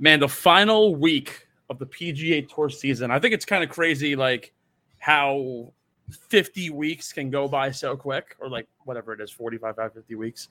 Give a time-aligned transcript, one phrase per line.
[0.00, 3.12] man, the final week of the PGA Tour season.
[3.12, 4.52] I think it's kind of crazy, like
[4.98, 5.72] how
[6.10, 10.48] 50 weeks can go by so quick, or like whatever it is, 45, 50 weeks,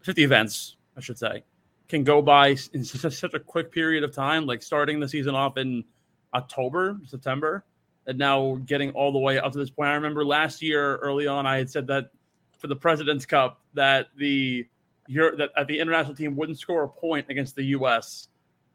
[0.00, 1.44] 50 events, I should say,
[1.88, 4.46] can go by in such a quick period of time.
[4.46, 5.84] Like starting the season off in
[6.32, 7.64] October, September,
[8.06, 9.90] and now getting all the way up to this point.
[9.90, 12.10] I remember last year, early on, I had said that
[12.58, 14.66] for the President's Cup, that the
[15.08, 18.28] that the international team wouldn't score a point against the U.S.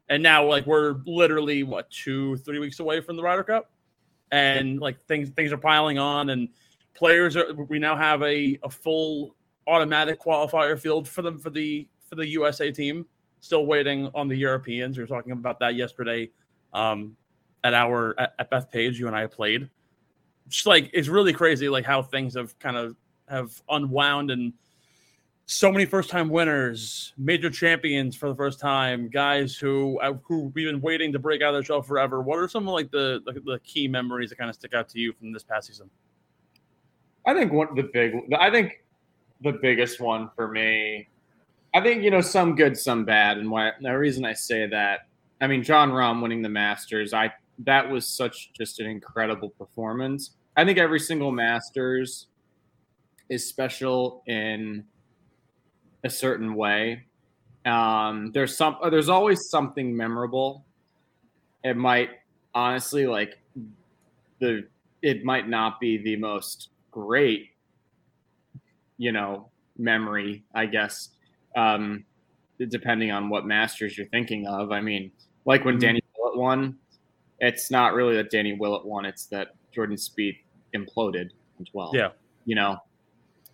[0.10, 3.72] And now, like, we're literally what two, three weeks away from the Ryder Cup,
[4.31, 6.50] and like things things are piling on, and
[6.94, 7.54] players are.
[7.54, 9.36] We now have a a full
[9.68, 13.05] automatic qualifier field for them for the for the USA team.
[13.40, 14.98] Still waiting on the Europeans.
[14.98, 16.30] We were talking about that yesterday
[16.73, 17.16] um,
[17.64, 18.95] at our at, at Bethpage.
[18.95, 19.70] You and I played.
[20.48, 22.95] Just like it's really crazy, like how things have kind of
[23.28, 24.53] have unwound and
[25.48, 30.52] so many first time winners, major champions for the first time, guys who uh, who
[30.55, 32.22] we've been waiting to break out of their shell forever.
[32.22, 34.89] What are some of like the, the, the key memories that kind of stick out
[34.89, 35.89] to you from this past season?
[37.25, 38.83] I think one the big I think
[39.42, 41.08] the biggest one for me
[41.75, 45.08] I think you know some good, some bad, and why the reason I say that
[45.42, 50.31] I mean Jon Rahm winning the Masters, I that was such just an incredible performance.
[50.55, 52.27] I think every single Masters
[53.27, 54.86] is special in
[56.06, 57.03] a certain way.
[57.66, 60.64] Um, there's some there's always something memorable.
[61.64, 62.11] It might
[62.53, 63.39] honestly like
[64.39, 64.67] the
[65.02, 67.50] it might not be the most great,
[68.98, 71.09] you know, memory, I guess.
[71.56, 72.06] Um,
[72.70, 74.72] depending on what masters you're thinking of.
[74.72, 75.11] I mean,
[75.45, 75.81] like when mm-hmm.
[75.81, 76.78] Danny Willett won,
[77.39, 80.38] it's not really that Danny Willett won; it's that Jordan Spieth
[80.76, 81.92] imploded as well.
[81.94, 82.09] Yeah,
[82.45, 82.78] you know.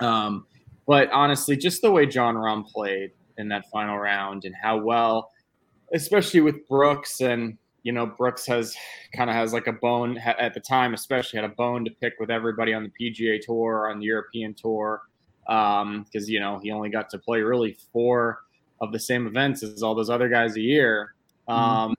[0.01, 0.45] Um,
[0.87, 5.31] but honestly, just the way Jon Rahm played in that final round and how well,
[5.93, 8.75] especially with Brooks and you know Brooks has
[9.15, 12.13] kind of has like a bone at the time, especially had a bone to pick
[12.19, 15.01] with everybody on the PGA Tour on the European Tour
[15.45, 18.39] because um, you know he only got to play really four
[18.79, 21.13] of the same events as all those other guys a year.
[21.49, 21.59] Mm-hmm.
[21.59, 21.95] Um,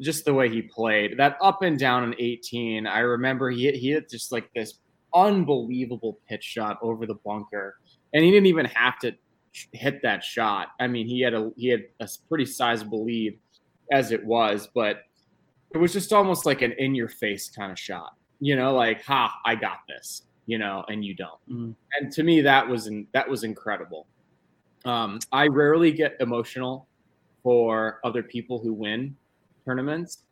[0.00, 3.92] just the way he played that up and down in 18, I remember he he
[3.92, 4.78] hit just like this
[5.14, 7.78] unbelievable pitch shot over the bunker,
[8.12, 9.12] and he didn't even have to
[9.72, 10.68] hit that shot.
[10.80, 13.38] I mean, he had a he had a pretty sizable lead
[13.90, 15.02] as it was, but
[15.74, 18.14] it was just almost like an in your face kind of shot.
[18.40, 20.22] You know, like ha, I got this.
[20.46, 21.40] You know, and you don't.
[21.48, 21.70] Mm-hmm.
[22.00, 24.08] And to me, that was in, that was incredible.
[24.84, 26.88] Um, I rarely get emotional
[27.44, 29.16] for other people who win
[29.64, 30.24] tournaments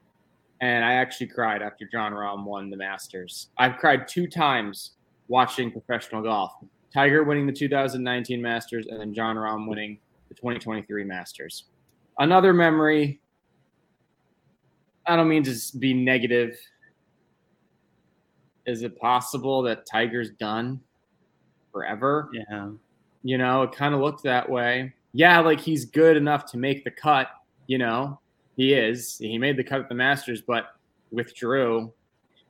[0.60, 3.48] and I actually cried after Jon Rahm won the Masters.
[3.56, 4.92] I've cried two times
[5.28, 6.52] watching professional golf.
[6.92, 11.64] Tiger winning the 2019 Masters and then Jon Rahm winning the 2023 Masters.
[12.18, 13.20] Another memory.
[15.06, 16.58] I don't mean to be negative.
[18.66, 20.80] Is it possible that Tiger's done
[21.72, 22.28] forever?
[22.32, 22.70] Yeah.
[23.22, 24.92] You know, it kind of looked that way.
[25.12, 27.28] Yeah, like he's good enough to make the cut,
[27.66, 28.20] you know,
[28.60, 29.16] he is.
[29.16, 30.74] He made the cut at the Masters, but
[31.10, 31.90] withdrew.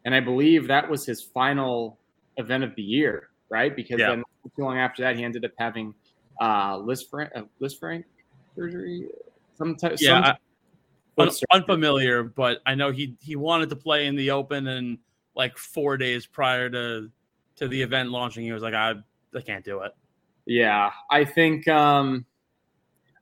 [0.05, 2.01] And I believe that was his final
[2.37, 3.77] event of the year, right?
[3.77, 4.09] Because yeah.
[4.11, 4.25] then
[4.57, 5.95] too long after that, he ended up having
[6.41, 8.03] uh, Lisfranc, uh, Lisfranc
[8.57, 9.07] surgery.
[9.55, 10.35] Some type, yeah,
[11.17, 14.99] some un- unfamiliar, but I know he he wanted to play in the Open, and
[15.37, 17.09] like four days prior to
[17.55, 18.95] to the event launching, he was like, "I
[19.33, 19.93] I can't do it."
[20.45, 22.27] Yeah, I think um,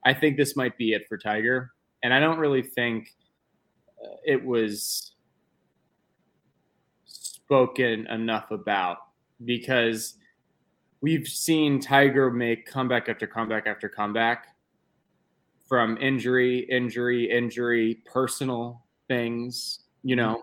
[0.06, 1.72] I think this might be it for Tiger
[2.02, 3.14] and I don't really think
[4.02, 5.12] uh, it was
[7.04, 8.98] spoken enough about
[9.44, 10.16] because
[11.00, 14.48] we've seen Tiger make comeback after comeback after comeback
[15.68, 20.42] from injury, injury, injury, personal things, you know.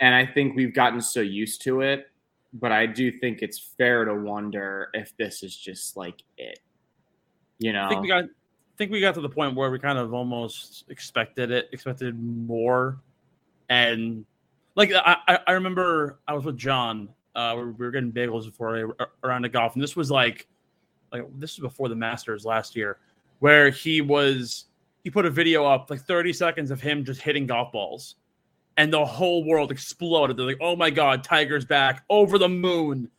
[0.00, 2.06] And I think we've gotten so used to it,
[2.52, 6.60] but I do think it's fair to wonder if this is just like it.
[7.58, 8.24] You know, I think we got
[8.76, 13.00] think we got to the point where we kind of almost expected it, expected more,
[13.68, 14.24] and
[14.74, 17.08] like I, I remember I was with John.
[17.34, 20.46] Uh, we were getting bagels before around the golf, and this was like,
[21.12, 22.98] like this was before the Masters last year,
[23.38, 24.66] where he was
[25.02, 28.16] he put a video up like 30 seconds of him just hitting golf balls,
[28.76, 30.36] and the whole world exploded.
[30.36, 33.10] They're like, "Oh my god, Tiger's back over the moon!"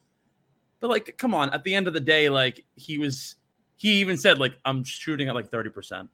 [0.82, 3.36] But like, come on, at the end of the day, like he was
[3.78, 6.08] he even said like I'm shooting at like 30%.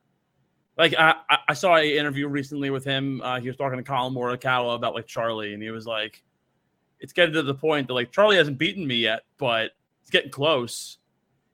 [0.77, 1.15] Like I,
[1.47, 3.21] I saw an interview recently with him.
[3.21, 6.23] Uh, he was talking to Collin Morikawa about like Charlie, and he was like,
[6.99, 9.71] "It's getting to the point that like Charlie hasn't beaten me yet, but
[10.01, 10.97] it's getting close."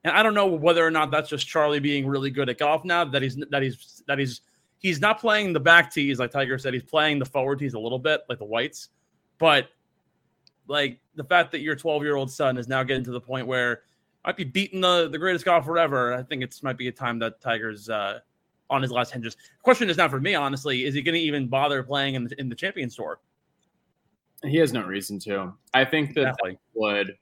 [0.04, 2.84] And I don't know whether or not that's just Charlie being really good at golf
[2.84, 4.40] now that he's that he's that he's
[4.78, 6.72] he's not playing the back tees like Tiger said.
[6.72, 8.90] He's playing the forward tees a little bit like the whites,
[9.38, 9.68] but
[10.68, 13.46] like the fact that your 12 year old son is now getting to the point
[13.46, 13.82] where
[14.28, 16.12] might be beating the the greatest golfer ever.
[16.12, 18.18] I think it's might be a time that Tiger's uh,
[18.68, 19.38] on his last hinges.
[19.62, 20.84] Question is not for me, honestly.
[20.84, 23.20] Is he going to even bother playing in the, in the Champions Tour?
[24.44, 25.54] He has no reason to.
[25.72, 27.16] I think that, that would.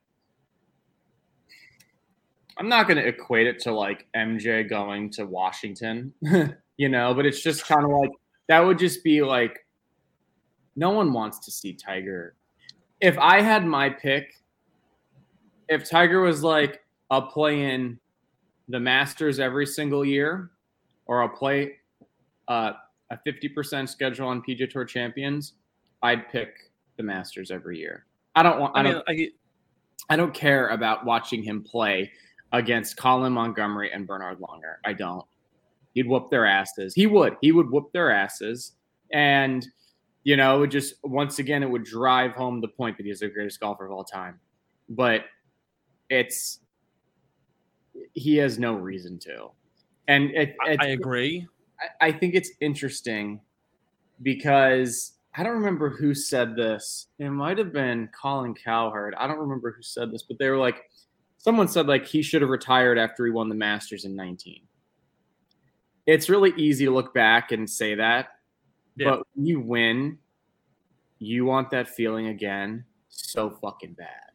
[2.58, 6.12] I'm not going to equate it to like MJ going to Washington,
[6.76, 8.10] you know, but it's just kind of like
[8.48, 9.64] that would just be like
[10.74, 12.34] no one wants to see Tiger.
[13.00, 14.34] If I had my pick,
[15.68, 17.98] if Tiger was like, I'll play in
[18.68, 20.50] the Masters every single year,
[21.06, 21.76] or I'll play
[22.48, 22.72] uh,
[23.10, 25.54] a 50% schedule on PGA Tour Champions,
[26.02, 26.54] I'd pick
[26.96, 28.06] the Masters every year.
[28.34, 28.76] I don't want.
[28.76, 29.04] I, I mean, don't.
[29.08, 29.28] I,
[30.10, 32.10] I don't care about watching him play
[32.52, 34.76] against Colin Montgomerie and Bernhard Langer.
[34.84, 35.24] I don't.
[35.94, 36.94] He'd whoop their asses.
[36.94, 37.36] He would.
[37.40, 38.72] He would whoop their asses,
[39.12, 39.66] and
[40.24, 43.20] you know, it would just once again it would drive home the point that he's
[43.20, 44.38] the greatest golfer of all time.
[44.88, 45.22] But
[46.10, 46.60] it's
[48.12, 49.48] he has no reason to.
[50.08, 51.46] And it, it, I agree.
[52.00, 53.40] I, I think it's interesting
[54.22, 57.08] because I don't remember who said this.
[57.18, 59.14] It might have been Colin Cowherd.
[59.18, 60.82] I don't remember who said this, but they were like,
[61.36, 64.62] someone said like he should have retired after he won the Masters in 19.
[66.06, 68.28] It's really easy to look back and say that,
[68.96, 69.10] yeah.
[69.10, 70.18] but when you win,
[71.18, 74.30] you want that feeling again so fucking bad.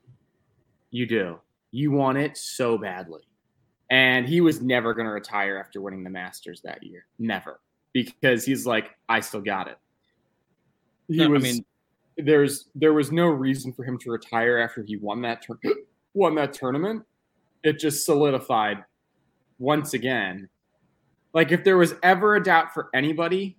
[0.92, 1.40] You do.
[1.72, 3.22] You want it so badly.
[3.92, 7.06] And he was never going to retire after winning the Masters that year.
[7.20, 7.60] Never.
[7.94, 9.78] Because he's like, I still got it.
[11.10, 11.66] He no, was, I mean,
[12.18, 15.60] there's there was no reason for him to retire after he won that tur-
[16.14, 17.04] won that tournament.
[17.64, 18.84] It just solidified
[19.60, 20.48] once again.
[21.34, 23.58] Like if there was ever a doubt for anybody,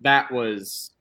[0.00, 0.92] that was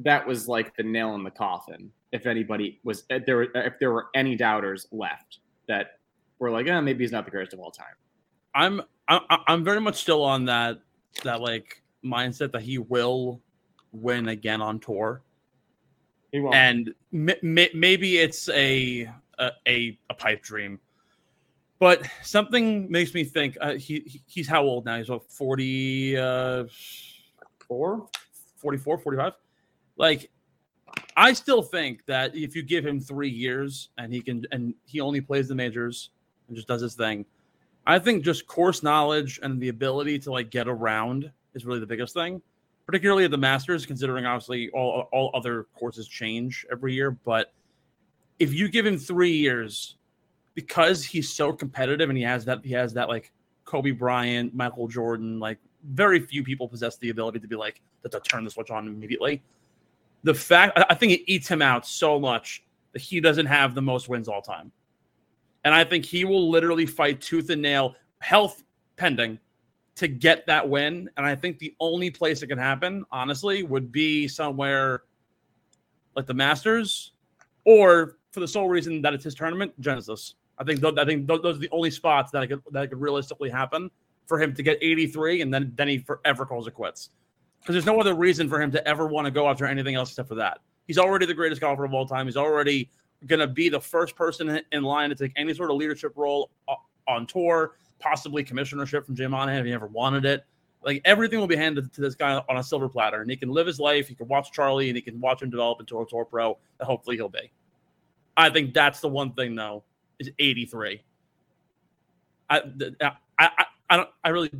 [0.00, 1.90] that was like the nail in the coffin.
[2.12, 5.98] If anybody was if there were if there were any doubters left that
[6.42, 7.94] we're like, eh, maybe he's not the greatest of all time.
[8.52, 10.80] I'm I'm very much still on that
[11.22, 13.40] that like mindset that he will
[13.92, 15.22] win again on tour.
[16.32, 16.56] He won't.
[16.56, 19.08] And m- m- maybe it's a,
[19.38, 20.80] a, a a pipe dream,
[21.78, 24.98] but something makes me think uh, he he's how old now?
[24.98, 26.64] He's what 40 uh,
[27.68, 28.06] 4?
[28.56, 29.32] 44, 45?
[29.96, 30.28] Like
[31.16, 35.00] I still think that if you give him three years and he can and he
[35.00, 36.10] only plays the majors
[36.48, 37.24] and just does his thing.
[37.86, 41.86] I think just course knowledge and the ability to like get around is really the
[41.86, 42.40] biggest thing,
[42.86, 47.10] particularly at the Masters, considering obviously all all other courses change every year.
[47.10, 47.52] But
[48.38, 49.96] if you give him three years,
[50.54, 53.32] because he's so competitive and he has that he has that like
[53.64, 55.58] Kobe Bryant, Michael Jordan, like
[55.90, 59.42] very few people possess the ability to be like to turn the switch on immediately.
[60.24, 62.62] The fact I think it eats him out so much
[62.92, 64.70] that he doesn't have the most wins all time.
[65.64, 68.62] And I think he will literally fight tooth and nail, health
[68.96, 69.38] pending,
[69.96, 71.08] to get that win.
[71.16, 75.02] And I think the only place it can happen, honestly, would be somewhere
[76.16, 77.12] like the Masters,
[77.64, 80.34] or for the sole reason that it's his tournament, Genesis.
[80.58, 83.00] I think th- I think th- those are the only spots that could that could
[83.00, 83.90] realistically happen
[84.26, 87.10] for him to get 83, and then then he forever calls it quits.
[87.60, 90.10] Because there's no other reason for him to ever want to go after anything else
[90.10, 90.58] except for that.
[90.86, 92.26] He's already the greatest golfer of all time.
[92.26, 92.90] He's already
[93.26, 96.50] going to be the first person in line to take any sort of leadership role
[97.08, 100.44] on tour, possibly commissionership from Jay Monahan if he ever wanted it.
[100.84, 103.50] Like everything will be handed to this guy on a silver platter, and he can
[103.50, 104.08] live his life.
[104.08, 106.58] He can watch Charlie, and he can watch him develop into a tour pro.
[106.78, 107.52] That hopefully he'll be.
[108.36, 109.84] I think that's the one thing though
[110.18, 111.02] is 83.
[112.50, 112.62] I
[113.00, 114.50] I I, I don't I really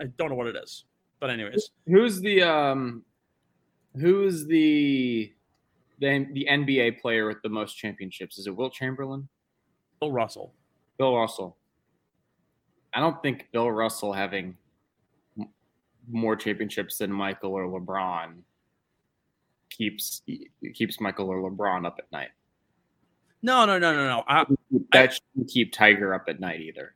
[0.00, 0.84] I don't know what it is,
[1.20, 3.04] but anyways, who's the um
[4.00, 5.32] who's the
[6.00, 8.38] the the NBA player with the most championships?
[8.38, 9.28] Is it Wilt Chamberlain?
[10.00, 10.54] Bill Russell.
[10.98, 11.56] Bill Russell.
[12.94, 14.56] I don't think Bill Russell having
[16.10, 18.38] more championships than Michael or LeBron
[19.70, 20.22] keeps
[20.74, 22.30] keeps Michael or LeBron up at night.
[23.42, 24.24] No, no, no, no, no.
[24.26, 24.44] I,
[24.92, 26.94] that shouldn't keep Tiger up at night either.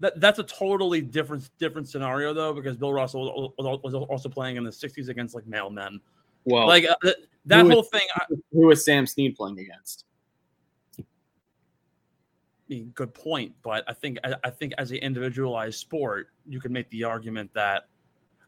[0.00, 4.64] That, that's a totally different different scenario though, because Bill Russell was also playing in
[4.64, 6.00] the '60s against like male men.
[6.48, 7.10] Well, like uh,
[7.46, 8.06] that whole thing.
[8.14, 10.04] I, who was Sam Snead playing against?
[12.94, 16.90] Good point, but I think I, I think as an individualized sport, you can make
[16.90, 17.88] the argument that,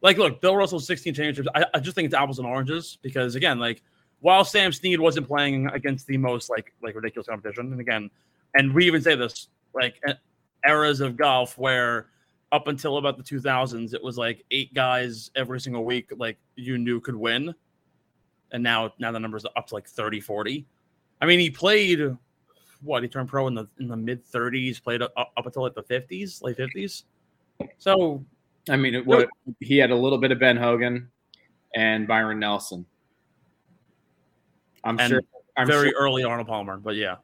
[0.03, 1.49] like, look, Bill Russell's 16 championships.
[1.55, 3.83] I, I just think it's apples and oranges because again, like,
[4.21, 8.11] while Sam Snead wasn't playing against the most like like ridiculous competition, and again,
[8.55, 10.03] and we even say this, like,
[10.67, 12.09] eras of golf where
[12.53, 16.79] up until about the 2000s, it was like eight guys every single week, like you
[16.79, 17.55] knew could win.
[18.53, 20.67] And now, now the numbers are up to like 30, 40.
[21.21, 22.17] I mean, he played
[22.83, 25.75] what he turned pro in the in the mid 30s, played up, up until like
[25.75, 27.05] the 50s, late 50s.
[27.79, 28.25] So,
[28.69, 29.29] I mean, it, what
[29.61, 31.09] he had a little bit of Ben Hogan
[31.75, 32.87] and Byron Nelson.
[34.83, 35.23] I'm sure.
[35.57, 37.17] I'm very sure, early Arnold Palmer, but yeah,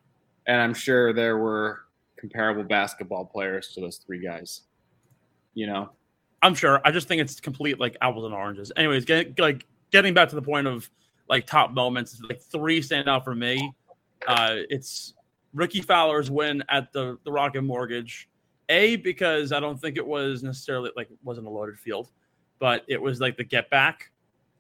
[0.46, 1.82] and I'm sure there were
[2.18, 4.62] comparable basketball players to those three guys.
[5.54, 5.90] You know,
[6.42, 6.80] I'm sure.
[6.84, 8.72] I just think it's complete like apples and oranges.
[8.76, 10.90] Anyways, get, like getting back to the point of
[11.28, 13.72] like top moments, like three stand out for me.
[14.26, 15.14] Uh, it's
[15.54, 18.28] Rickie Fowler's win at the the Rocket Mortgage.
[18.68, 22.10] A because I don't think it was necessarily like it wasn't a loaded field,
[22.58, 24.10] but it was like the get back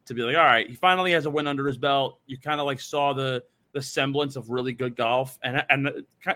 [0.06, 2.20] to be like, all right, he finally has a win under his belt.
[2.26, 3.42] You kind of like saw the
[3.72, 5.88] the semblance of really good golf, and and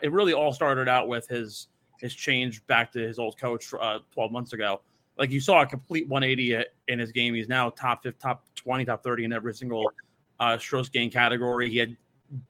[0.02, 1.68] it really all started out with his
[1.98, 4.80] his change back to his old coach uh, 12 months ago.
[5.18, 7.34] Like you saw a complete 180 in his game.
[7.34, 9.92] He's now top 50, top 20, top 30 in every single
[10.40, 11.70] uh, strokes gain category.
[11.70, 11.96] He had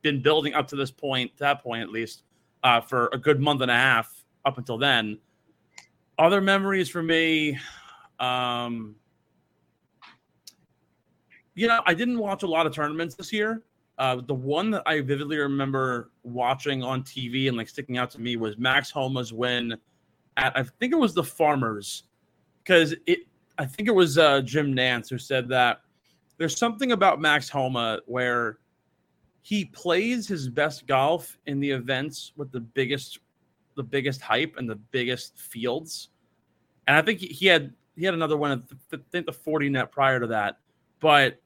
[0.03, 2.23] been building up to this point, to that point at least,
[2.63, 5.19] uh, for a good month and a half up until then.
[6.19, 7.59] Other memories for me,
[8.19, 8.95] um,
[11.55, 13.63] you know, I didn't watch a lot of tournaments this year.
[13.99, 18.21] Uh, the one that I vividly remember watching on TV and like sticking out to
[18.21, 19.77] me was Max Homa's win
[20.39, 22.05] at I think it was the Farmers
[22.63, 23.21] because it
[23.59, 25.83] I think it was uh, Jim Nantz who said that
[26.41, 28.61] there's something about Max Homa where
[29.43, 33.19] he plays his best golf in the events with the biggest
[33.77, 36.09] the biggest hype and the biggest fields.
[36.89, 40.29] And I think he had he had another one I think the Fortinet prior to
[40.29, 40.57] that.
[40.99, 41.43] But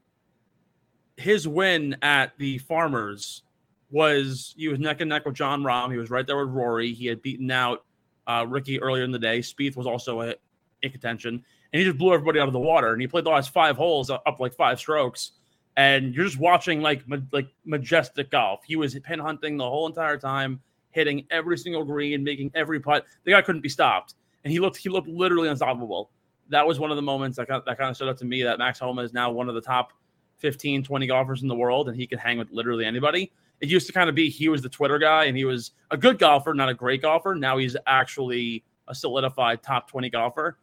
[1.17, 3.43] his win at the Farmers
[3.91, 5.91] was he was neck and neck with Jon Rahm.
[5.91, 6.93] He was right there with Rory.
[6.93, 7.85] He had beaten out
[8.29, 9.41] uh, Rickie earlier in the day.
[9.41, 10.35] Spieth was also a,
[10.83, 11.45] in contention,
[11.75, 12.93] and he just blew everybody out of the water.
[12.93, 15.33] And he played the last five holes up like five strokes.
[15.77, 18.61] And you're just watching like ma- like majestic golf.
[18.65, 20.61] He was pin hunting the whole entire time,
[20.93, 23.07] hitting every single green, making every putt.
[23.25, 24.15] The guy couldn't be stopped,
[24.45, 26.13] and he looked he looked literally unstoppable.
[26.49, 28.45] That was one of the moments that, that kind of stood out to me.
[28.45, 29.93] That Max Homa is now one of the top
[30.37, 33.33] 15, 20 golfers in the world, and he can hang with literally anybody.
[33.61, 35.97] It used to kind of be he was the Twitter guy, and he was a
[35.97, 37.35] good golfer, not a great golfer.
[37.35, 40.59] Now he's actually a solidified top 20 golfer.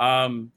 [0.00, 0.50] Um,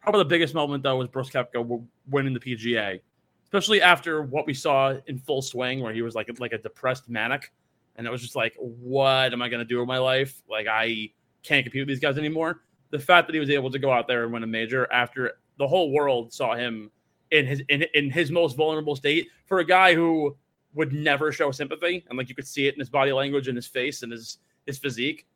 [0.00, 3.00] probably the biggest moment, though, was Brooks Koepka winning the PGA,
[3.44, 7.08] especially after what we saw in full swing, where he was like, like a depressed
[7.08, 7.52] manic.
[7.94, 10.42] And it was just like, what am I going to do with my life?
[10.50, 11.10] Like, I
[11.42, 12.62] can't compete with these guys anymore.
[12.90, 15.38] The fact that he was able to go out there and win a major after
[15.58, 16.90] the whole world saw him
[17.30, 20.36] in his in, in his most vulnerable state for a guy who
[20.74, 23.56] would never show sympathy and like you could see it in his body language and
[23.56, 25.26] his face and his his physique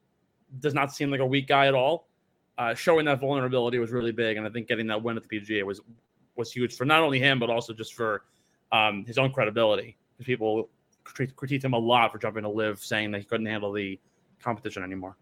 [0.60, 2.08] does not seem like a weak guy at all
[2.58, 5.40] uh, showing that vulnerability was really big and i think getting that win at the
[5.40, 5.80] pga was
[6.36, 8.24] was huge for not only him but also just for
[8.72, 10.68] um, his own credibility because people
[11.04, 13.98] critiqued him a lot for jumping to LIV, saying that he couldn't handle the
[14.42, 15.16] competition anymore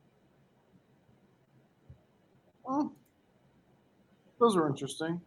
[2.64, 2.92] well
[4.38, 5.20] those are interesting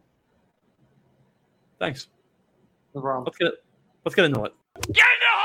[1.82, 2.06] Thanks.
[2.94, 3.24] No problem.
[3.24, 3.54] Let's get
[4.04, 4.52] let's get into it.
[4.92, 5.41] Get in the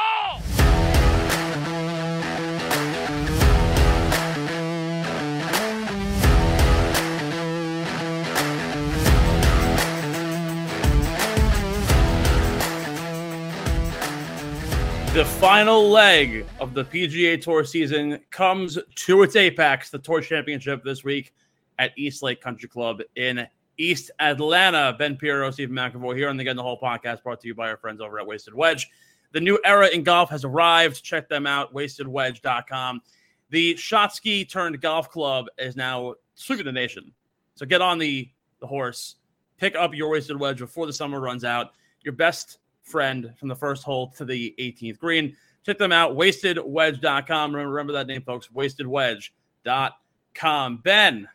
[15.18, 20.84] The final leg of the PGA Tour season comes to its apex, the Tour Championship
[20.84, 21.34] this week
[21.80, 23.48] at East Lake Country Club in
[23.80, 24.96] East Atlanta.
[25.00, 27.56] Ben Pirro, Steve McAvoy here on the Get in the Hole podcast brought to you
[27.56, 28.92] by our friends over at Wasted Wedge.
[29.32, 31.04] The new era in golf has arrived.
[31.04, 33.02] Check them out, wastedwedge.com.
[33.50, 37.12] The Shotsky turned golf club is now sweeping the nation.
[37.56, 39.16] So get on the, the horse,
[39.58, 41.72] pick up your Wasted Wedge before the summer runs out.
[42.04, 45.36] Your best friend from the first hole to the 18th green.
[45.66, 47.52] Check them out, wastedwedge.com.
[47.52, 50.78] Remember, remember that name, folks, wastedwedge.com.
[50.84, 51.28] Ben,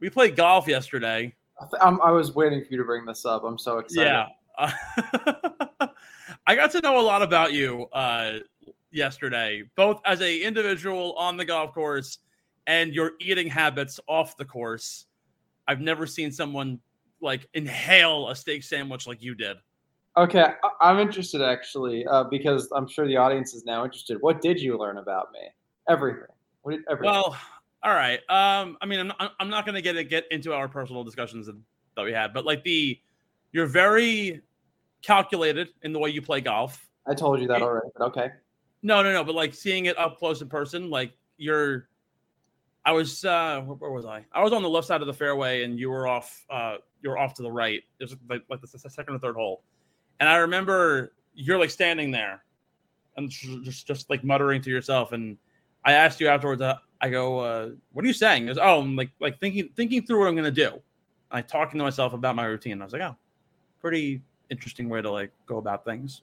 [0.00, 1.34] we played golf yesterday.
[1.80, 3.44] I'm, i was waiting for you to bring this up.
[3.44, 4.26] I'm so excited.
[4.58, 4.58] Yeah.
[6.46, 8.38] I got to know a lot about you uh,
[8.90, 12.18] yesterday, both as a individual on the golf course
[12.66, 15.06] and your eating habits off the course.
[15.68, 16.78] I've never seen someone
[17.20, 19.56] like inhale a steak sandwich like you did.
[20.16, 20.46] Okay,
[20.80, 24.16] I'm interested actually uh, because I'm sure the audience is now interested.
[24.20, 25.40] What did you learn about me?
[25.88, 26.22] Everything.
[26.62, 27.12] What did everything?
[27.12, 27.36] Well,
[27.82, 28.20] all right.
[28.30, 31.48] Um, I mean, I'm not, I'm not going to get get into our personal discussions
[31.96, 32.98] that we had, but like the,
[33.52, 34.40] you're very
[35.02, 36.88] calculated in the way you play golf.
[37.06, 38.30] I told you that already, but okay.
[38.82, 39.22] No, no, no.
[39.22, 41.88] But like seeing it up close in person, like you're
[42.86, 44.24] I was uh, where, where was I?
[44.32, 46.46] I was on the left side of the fairway, and you were off.
[46.48, 47.82] Uh, you were off to the right.
[47.98, 49.62] It was like, like the second or third hole,
[50.20, 52.44] and I remember you're like standing there,
[53.16, 55.12] and just just like muttering to yourself.
[55.12, 55.36] And
[55.84, 56.62] I asked you afterwards.
[56.62, 60.06] Uh, I go, uh, "What are you saying?" Goes, "Oh, I'm like like thinking thinking
[60.06, 60.80] through what I'm gonna do."
[61.30, 62.80] I talking to myself about my routine.
[62.80, 63.16] I was like, "Oh,
[63.80, 66.22] pretty interesting way to like go about things."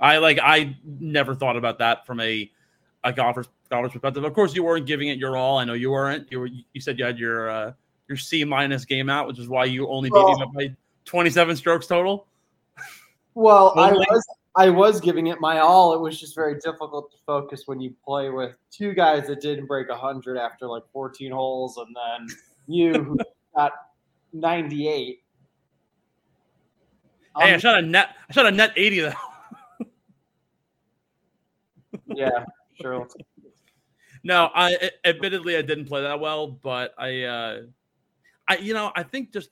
[0.00, 2.50] I like I never thought about that from a
[3.04, 4.24] a golfer's golfer's perspective.
[4.24, 5.58] Of course, you weren't giving it your all.
[5.58, 6.30] I know you weren't.
[6.30, 6.46] You were.
[6.46, 7.72] You said you had your uh,
[8.08, 11.30] your C minus game out, which is why you only beat well, me by twenty
[11.30, 12.26] seven strokes total.
[13.34, 14.26] Well, I was
[14.56, 15.94] I was giving it my all.
[15.94, 19.66] It was just very difficult to focus when you play with two guys that didn't
[19.66, 22.36] break hundred after like fourteen holes, and then
[22.68, 23.18] you who
[23.56, 23.72] got
[24.32, 25.22] ninety eight.
[27.36, 28.10] Hey, um, I shot a net.
[28.28, 29.12] I shot a net eighty though.
[32.14, 32.44] yeah,
[32.80, 33.08] sure.
[34.22, 37.62] No, I admittedly I didn't play that well, but I, uh,
[38.48, 39.50] I you know I think just,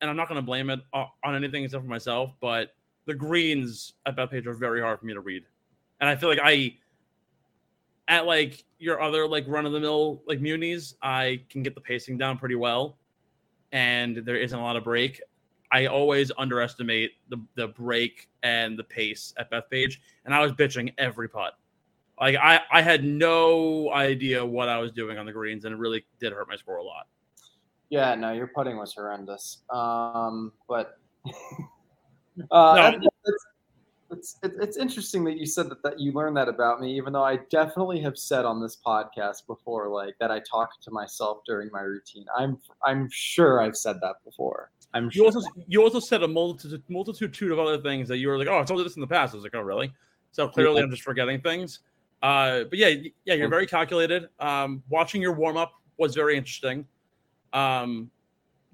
[0.00, 2.70] and I'm not going to blame it on anything except for myself, but
[3.08, 5.42] the greens at Bethpage are very hard for me to read,
[6.00, 6.76] and I feel like I,
[8.06, 11.80] at like your other like run of the mill like munis, I can get the
[11.80, 12.98] pacing down pretty well,
[13.72, 15.20] and there isn't a lot of break.
[15.72, 19.96] I always underestimate the the break and the pace at Bethpage,
[20.26, 21.54] and I was bitching every putt.
[22.20, 25.78] Like I, I had no idea what I was doing on the greens, and it
[25.78, 27.06] really did hurt my score a lot.
[27.88, 29.62] Yeah, no, your putting was horrendous.
[29.70, 30.98] Um, but
[32.50, 33.08] uh, no.
[33.24, 33.46] it's,
[34.10, 37.24] it's, it's interesting that you said that, that you learned that about me, even though
[37.24, 41.70] I definitely have said on this podcast before, like that I talk to myself during
[41.72, 42.24] my routine.
[42.36, 44.70] I'm I'm sure I've said that before.
[44.94, 45.26] I'm you sure.
[45.26, 48.60] also you also said a multitude multitude of other things that you were like, oh,
[48.60, 49.34] I told you this in the past.
[49.34, 49.92] I was like, oh, really?
[50.32, 50.84] So clearly, yeah.
[50.84, 51.80] I'm just forgetting things.
[52.22, 52.88] Uh, but yeah,
[53.24, 54.28] yeah, you're very calculated.
[54.40, 56.86] Um, watching your warm up was very interesting.
[57.52, 58.10] Um,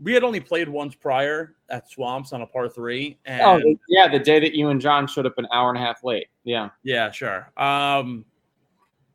[0.02, 3.18] we had only played once prior at Swamps on a par three.
[3.24, 5.80] And oh, yeah, the day that you and John showed up an hour and a
[5.80, 6.28] half late.
[6.44, 7.50] Yeah, yeah, sure.
[7.56, 8.24] Um,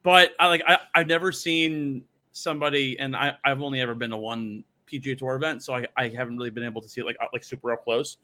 [0.03, 4.17] but I like I, I've never seen somebody, and I, I've only ever been to
[4.17, 7.17] one PGA Tour event, so I, I haven't really been able to see it like
[7.33, 8.17] like super up close.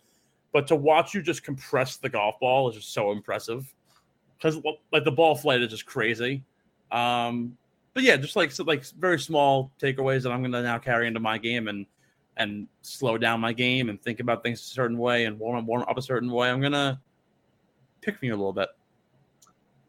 [0.54, 3.74] But to watch you just compress the golf ball is just so impressive
[4.38, 4.62] because
[4.94, 6.44] like the ball flight is just crazy.
[6.91, 7.58] Um,
[7.94, 11.08] but yeah, just like so, like very small takeaways that I'm going to now carry
[11.08, 11.86] into my game and
[12.38, 15.84] and slow down my game and think about things a certain way and warm warm
[15.89, 16.50] up a certain way.
[16.50, 17.02] I'm gonna
[18.02, 18.69] pick me a little bit.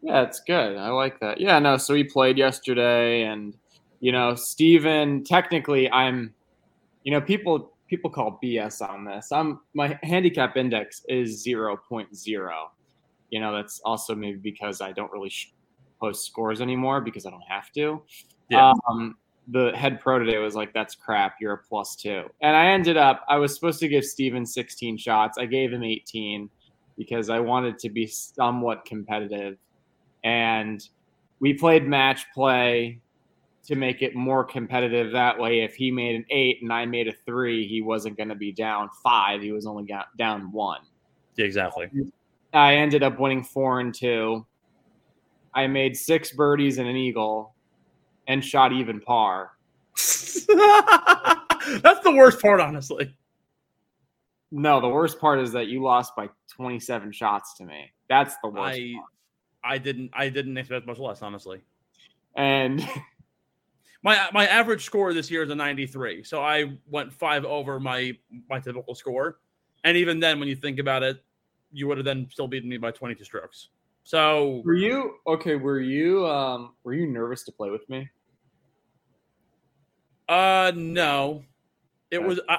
[0.02, 0.76] Yeah, it's good.
[0.76, 1.40] I like that.
[1.40, 1.76] Yeah, no.
[1.76, 3.56] So we played yesterday, and
[4.00, 6.32] you know, Steven, Technically, I'm.
[7.04, 9.30] You know, people people call BS on this.
[9.30, 12.68] I'm my handicap index is 0.0
[13.30, 15.52] you know, that's also maybe because I don't really sh-
[16.00, 18.02] post scores anymore because I don't have to.
[18.50, 18.72] Yeah.
[18.88, 19.16] Um,
[19.48, 21.37] the head pro today was like, "That's crap.
[21.40, 22.24] You're a plus two.
[22.40, 23.24] And I ended up.
[23.28, 25.38] I was supposed to give Steven 16 shots.
[25.38, 26.50] I gave him 18
[26.96, 29.59] because I wanted to be somewhat competitive.
[30.24, 30.87] And
[31.40, 33.00] we played match play
[33.66, 35.12] to make it more competitive.
[35.12, 38.28] That way, if he made an eight and I made a three, he wasn't going
[38.28, 39.42] to be down five.
[39.42, 40.80] He was only down one.
[41.38, 41.90] Exactly.
[42.52, 44.46] I ended up winning four and two.
[45.54, 47.54] I made six birdies and an eagle
[48.26, 49.52] and shot even par.
[49.96, 50.44] That's
[52.04, 53.14] the worst part, honestly.
[54.52, 57.90] No, the worst part is that you lost by 27 shots to me.
[58.08, 58.78] That's the worst.
[58.78, 59.06] I, part.
[59.64, 60.10] I didn't.
[60.14, 61.60] I didn't expect much less, honestly.
[62.36, 62.86] And
[64.02, 68.12] my my average score this year is a 93, so I went five over my
[68.48, 69.38] my typical score.
[69.82, 71.22] And even then, when you think about it,
[71.72, 73.68] you would have then still beaten me by 22 strokes.
[74.04, 75.56] So were you okay?
[75.56, 78.08] Were you um were you nervous to play with me?
[80.28, 81.44] Uh, no.
[82.10, 82.56] It was uh,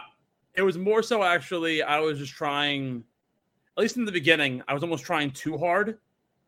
[0.55, 1.81] it was more so actually.
[1.81, 3.03] I was just trying,
[3.77, 5.99] at least in the beginning, I was almost trying too hard,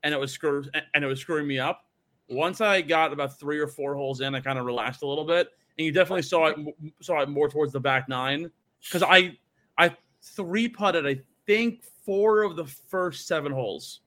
[0.04, 1.86] and it was screw and it was screwing me up.
[2.30, 5.26] Once I got about three or four holes in, I kind of relaxed a little
[5.26, 6.58] bit, and you definitely saw it
[7.02, 8.52] saw it more towards the back nine
[8.84, 9.38] because I
[9.78, 14.02] I three putted I think four of the first seven holes.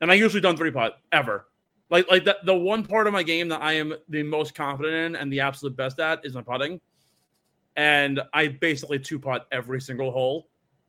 [0.00, 1.46] And I usually don't three putt ever.
[1.90, 4.94] Like like that the one part of my game that I am the most confident
[4.94, 6.80] in and the absolute best at is my putting.
[7.76, 10.48] And I basically two putt every single hole.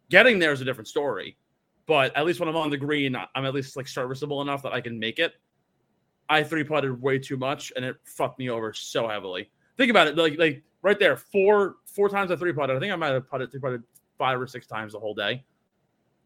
[0.09, 1.37] Getting there is a different story.
[1.85, 4.73] But at least when I'm on the green, I'm at least like serviceable enough that
[4.73, 5.33] I can make it.
[6.29, 9.49] I three putted way too much and it fucked me over so heavily.
[9.77, 12.75] Think about it, like like right there, four four times I three putted.
[12.75, 13.83] I think I might have putted three putted
[14.17, 15.43] five or six times the whole day.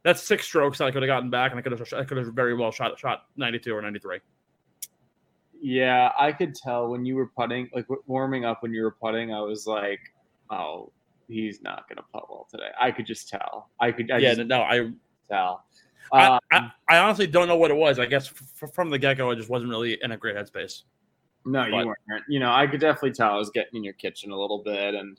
[0.04, 2.18] That's six strokes that I could have gotten back, and I could have I could
[2.18, 4.20] have very well shot shot 92 or 93.
[5.66, 9.34] Yeah, I could tell when you were putting, like warming up when you were putting.
[9.34, 10.02] I was like,
[10.50, 10.92] oh,
[11.30, 12.68] he's not gonna putt well today.
[12.78, 13.70] I could just tell.
[13.80, 14.12] I could.
[14.12, 14.92] I yeah, just no, I,
[15.30, 15.64] tell.
[16.12, 17.98] I, Um, I, I honestly don't know what it was.
[17.98, 18.30] I guess
[18.62, 20.84] f- from the get go, I just wasn't really in a great headspace.
[21.46, 22.24] No, you weren't.
[22.28, 24.96] You know, I could definitely tell I was getting in your kitchen a little bit,
[24.96, 25.18] and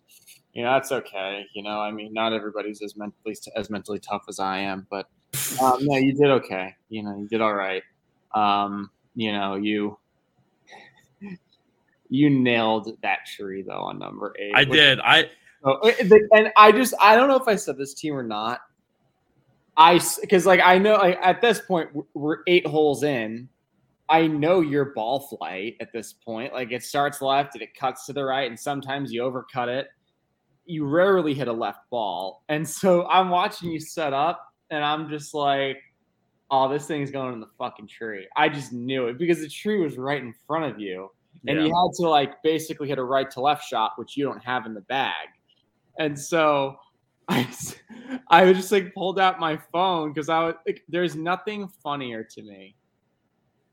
[0.52, 1.46] you know that's okay.
[1.54, 5.08] You know, I mean, not everybody's as mentally as mentally tough as I am, but
[5.62, 6.76] um, no, you did okay.
[6.90, 7.82] You know, you did all right.
[8.34, 9.96] Um, you know, you
[12.14, 14.52] you nailed that tree though on number eight.
[14.54, 15.00] I which- did.
[15.00, 15.30] I
[15.66, 15.92] Oh, uh,
[16.34, 18.60] and I just I don't know if I said this to you or not.
[19.78, 23.48] I because like I know like, at this point we're- we're eight holes in.
[24.10, 26.52] I know your ball flight at this point.
[26.52, 29.88] Like it starts left and it cuts to the right, and sometimes you overcut it.
[30.66, 35.08] You rarely hit a left ball, and so I'm watching you set up, and I'm
[35.08, 35.78] just like,
[36.50, 39.80] "Oh, this thing's going in the fucking tree." I just knew it because the tree
[39.80, 41.10] was right in front of you,
[41.46, 41.66] and yeah.
[41.66, 44.66] you had to like basically hit a right to left shot, which you don't have
[44.66, 45.28] in the bag.
[45.98, 46.76] And so
[47.28, 47.48] I,
[48.28, 52.42] I just like pulled out my phone because I was like, there's nothing funnier to
[52.42, 52.76] me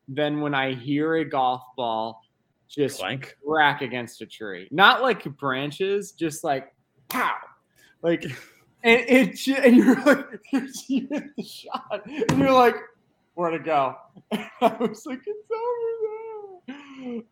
[0.08, 2.22] than when I hear a golf ball
[2.70, 3.36] just blank.
[3.46, 4.68] crack against a tree.
[4.72, 6.74] Not like branches, just like
[7.10, 7.36] pow.
[8.02, 8.24] Like
[8.84, 10.26] and it and you're like
[10.88, 12.76] you hit the shot and you're like,
[13.34, 13.96] where to go?
[14.32, 16.21] And I was like, it's over there.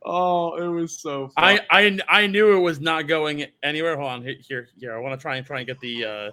[0.03, 1.33] Oh, it was so fun.
[1.37, 3.95] I, I I knew it was not going anywhere.
[3.97, 4.95] Hold on, Here- here.
[4.95, 6.23] I want to try and try and get the uh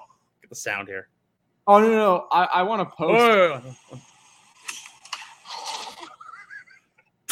[0.41, 1.09] get the sound here.
[1.67, 2.27] Oh no, no, no.
[2.31, 3.77] I, I want to post.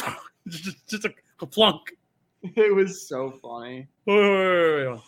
[0.06, 0.16] Oh,
[0.48, 1.92] just, just a, a plunk.
[2.56, 3.88] It was so funny.
[4.06, 4.98] And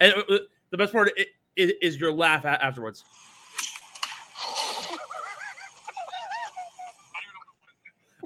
[0.00, 0.38] uh,
[0.70, 1.26] the best part i-
[1.58, 3.04] i- is your laugh afterwards.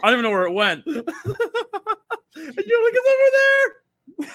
[0.03, 0.87] I don't even know where it went.
[0.87, 3.31] and you're like, it's over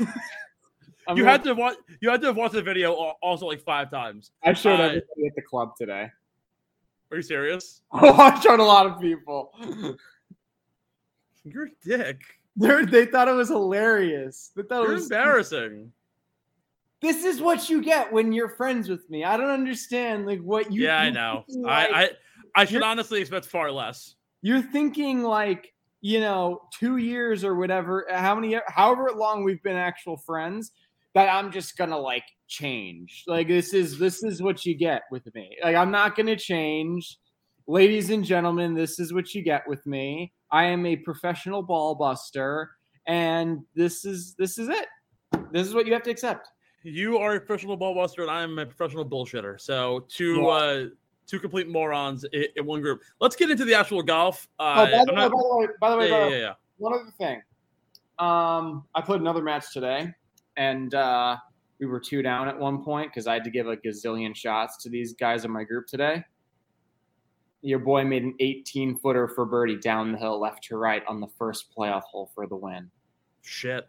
[0.08, 0.14] there.
[1.08, 1.76] I You mean, had to watch.
[2.02, 4.32] You had to have watched the video also like five times.
[4.44, 6.10] I showed uh, everybody at the club today.
[7.12, 7.82] Are you serious?
[7.92, 9.52] Oh, I showed a lot of people.
[11.44, 12.22] You're a dick.
[12.56, 14.52] They're, they thought it was hilarious.
[14.56, 15.92] They thought it You're was embarrassing.
[17.02, 19.26] This is what you get when you're friends with me.
[19.26, 20.84] I don't understand like what you.
[20.86, 21.44] yeah, I you're know.
[21.48, 22.10] thinking like- I, I
[22.56, 24.16] I should you're- honestly expect far less.
[24.44, 29.78] You're thinking like you know two years or whatever how many however long we've been
[29.78, 30.72] actual friends
[31.16, 33.24] that i'm just gonna like change.
[33.26, 35.58] Like this is this is what you get with me.
[35.64, 37.18] Like i'm not gonna change.
[37.68, 40.34] Ladies and gentlemen this is what you get with me.
[40.52, 42.70] I am a professional ball buster
[43.08, 44.88] and this is this is it.
[45.52, 46.48] This is what you have to accept.
[46.84, 49.60] You are a professional ball buster, and I'm a professional bullshitter.
[49.60, 50.48] So to Yeah.
[50.48, 50.86] uh
[51.28, 53.02] two complete morons in, in one group.
[53.20, 54.48] Let's get into the actual golf.
[54.60, 56.32] Uh, oh, by the, way, by the way by the way, yeah, by the way,
[56.32, 56.54] yeah, yeah.
[56.78, 57.42] one other thing.
[58.20, 60.14] Um, I played another match today,
[60.58, 61.38] and uh,
[61.80, 64.82] we were two down at one point because I had to give a gazillion shots
[64.84, 66.24] to these guys in my group today.
[67.62, 71.22] Your boy made an 18 footer for birdie down the hill, left to right on
[71.22, 72.90] the first playoff hole for the win.
[73.42, 73.88] Shit.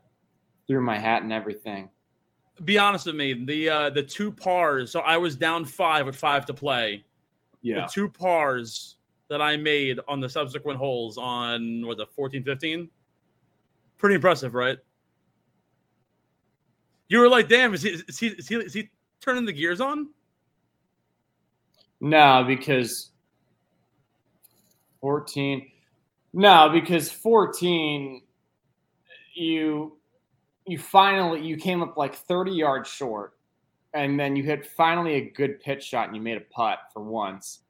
[0.67, 1.91] Threw my hat and everything.
[2.65, 3.45] Be honest with me.
[3.45, 4.91] The uh the two pars.
[4.91, 7.05] So I was down five with five to play.
[7.87, 8.97] The two pars
[9.29, 12.89] that I made on the subsequent holes on what the 14, 15.
[13.97, 14.79] Pretty impressive, right?
[17.09, 19.81] You were like, damn, is he is he is he, is he turning the gears
[19.81, 20.09] on?
[22.01, 23.13] No, because
[25.01, 25.71] 14.
[26.35, 28.23] No, because 14
[29.35, 29.97] you
[30.67, 33.35] you finally you came up like 30 yards short
[33.95, 37.03] and then you hit finally a good pitch shot and you made a putt for
[37.03, 37.61] once.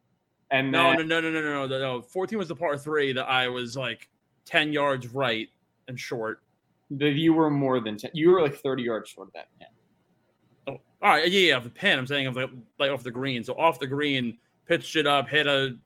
[0.51, 2.03] And No, then no, no, no, no, no, no, no.
[2.03, 4.09] 14 was the par three that I was like
[4.47, 5.49] 10 yards right
[5.89, 6.43] and short.
[6.91, 8.11] the, you were more than 10.
[8.15, 9.69] You were like 30 yards short of that pin.
[10.67, 11.99] Oh, all right, yeah, yeah, of the pin.
[11.99, 13.43] I'm saying of the like off the green.
[13.45, 15.77] So off the green, pitched it up, hit a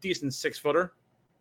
[0.00, 0.94] decent six footer.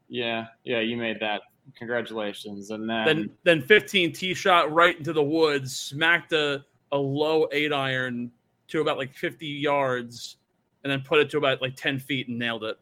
[0.10, 1.42] Yeah, yeah, you made that.
[1.78, 2.72] Congratulations.
[2.72, 7.48] And then, Then then 15 tee shot right into the woods, smacked a, a low
[7.52, 8.32] eight iron
[8.70, 10.38] to about like 50 yards,
[10.84, 12.78] and then put it to about like 10 feet and nailed it.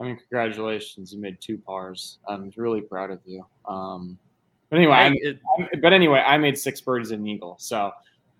[0.00, 1.12] I mean, congratulations.
[1.12, 2.18] You made two pars.
[2.28, 3.44] I'm really proud of you.
[3.66, 4.16] Um,
[4.70, 7.92] but anyway, I it- I'm- but anyway, I made six birdies and an eagle, so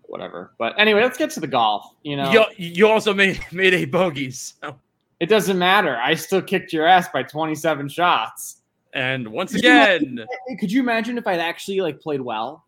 [0.03, 0.53] whatever.
[0.57, 1.93] But anyway, let's get to the golf.
[2.03, 4.55] You know, you, you also made made eight bogeys.
[4.63, 4.79] So-
[5.19, 5.97] it doesn't matter.
[5.97, 8.61] I still kicked your ass by 27 shots.
[8.93, 12.63] And once Could you imagine- again, Could you imagine if I'd actually like played well?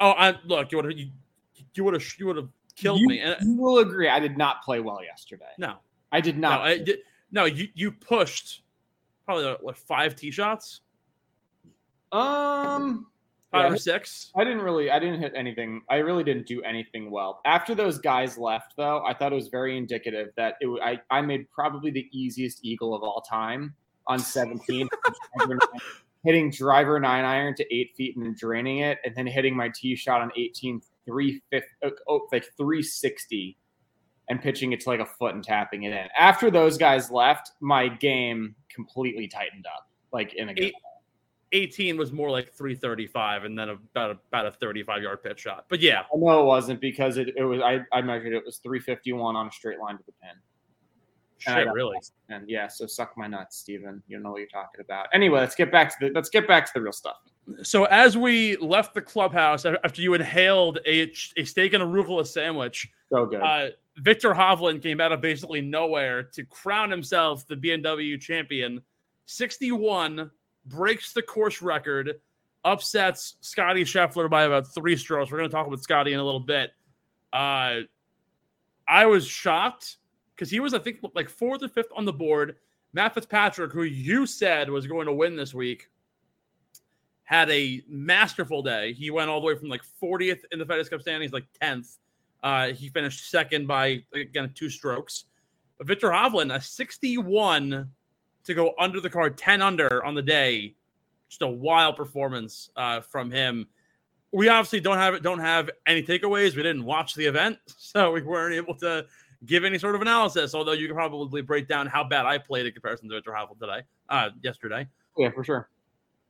[0.00, 1.10] Oh, I look, you would have you,
[1.74, 3.20] you would have you would have killed you, me.
[3.20, 5.50] And, you will agree, I did not play well yesterday.
[5.58, 5.76] no,
[6.12, 6.60] I did no, not.
[6.62, 6.98] I, did-
[7.32, 8.62] no, you you pushed
[9.24, 10.82] probably uh, what five tee shots,
[12.12, 13.06] Um,
[13.50, 13.74] five Yeah.
[13.74, 14.30] or six.
[14.36, 15.82] I didn't really, I didn't hit anything.
[15.90, 17.40] I really didn't do anything well.
[17.44, 20.68] After those guys left, though, I thought it was very indicative that it.
[20.82, 23.74] I I made probably the easiest eagle of all time
[24.06, 24.88] on 17,
[26.24, 29.70] hitting driver nine iron to eight feet and then draining it, and then hitting my
[29.74, 31.68] tee shot on 18, 350,
[32.08, 33.56] oh, like 360,
[34.30, 36.06] and pitching it to like a foot and tapping it in.
[36.18, 40.66] After those guys left, my game completely tightened up, like in a game.
[40.66, 40.74] Eight-
[41.52, 45.66] 18 was more like 335 and then about about a 35 yard pitch shot.
[45.68, 48.58] But yeah, I know it wasn't because it, it was I, I measured it was
[48.58, 50.32] 351 on a straight line to the pin.
[51.44, 51.98] Shit, really.
[52.28, 54.02] And yeah, so suck my nuts, Steven.
[54.08, 55.06] You know what you're talking about.
[55.12, 57.16] Anyway, let's get back to the let's get back to the real stuff.
[57.62, 62.88] So as we left the clubhouse after you inhaled a, a steak and arugula sandwich,
[63.10, 63.42] So good.
[63.42, 68.80] uh, Viktor Hovland came out of basically nowhere to crown himself the BMW champion.
[69.26, 70.30] 61
[70.66, 72.14] breaks the course record,
[72.64, 75.30] upsets Scotty Scheffler by about three strokes.
[75.30, 76.70] We're going to talk about Scotty in a little bit.
[77.32, 77.80] Uh,
[78.88, 79.98] I was shocked
[80.34, 82.56] because he was, I think, like fourth or fifth on the board.
[82.92, 85.88] Matt Fitzpatrick, who you said was going to win this week,
[87.24, 88.92] had a masterful day.
[88.92, 91.96] He went all the way from like 40th in the FedEx Cup standings, like 10th.
[92.42, 95.24] Uh, he finished second by again two strokes.
[95.78, 97.90] But Viktor Hovland, a 61
[98.44, 100.74] to go under the card, 10 under on the day.
[101.28, 103.66] Just a wild performance uh, from him.
[104.30, 106.54] We obviously don't have don't have any takeaways.
[106.54, 109.06] We didn't watch the event, so we weren't able to
[109.46, 110.54] give any sort of analysis.
[110.54, 113.60] Although you can probably break down how bad I played in comparison to Viktor Hovland
[113.60, 114.86] today, uh, yesterday.
[115.16, 115.68] yeah, for sure.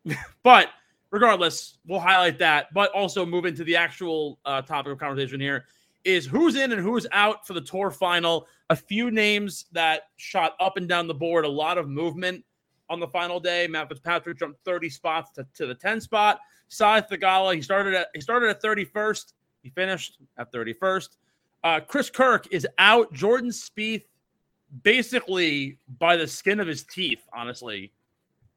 [0.42, 0.68] But
[1.10, 5.64] regardless, we'll highlight that, but also move into the actual uh, topic of conversation here
[6.04, 8.46] is who's in and who's out for the tour final.
[8.70, 12.44] A few names that shot up and down the board, a lot of movement
[12.90, 13.66] on the final day.
[13.66, 16.40] Matt Fitzpatrick jumped 30 spots to, to the 10 spot.
[16.70, 19.32] Sahith Theegala, he started at he started at 31st.
[19.62, 21.08] He finished at 31st.
[21.64, 23.10] Uh, Chris Kirk is out.
[23.14, 24.04] Jordan Spieth,
[24.82, 27.90] basically by the skin of his teeth, honestly,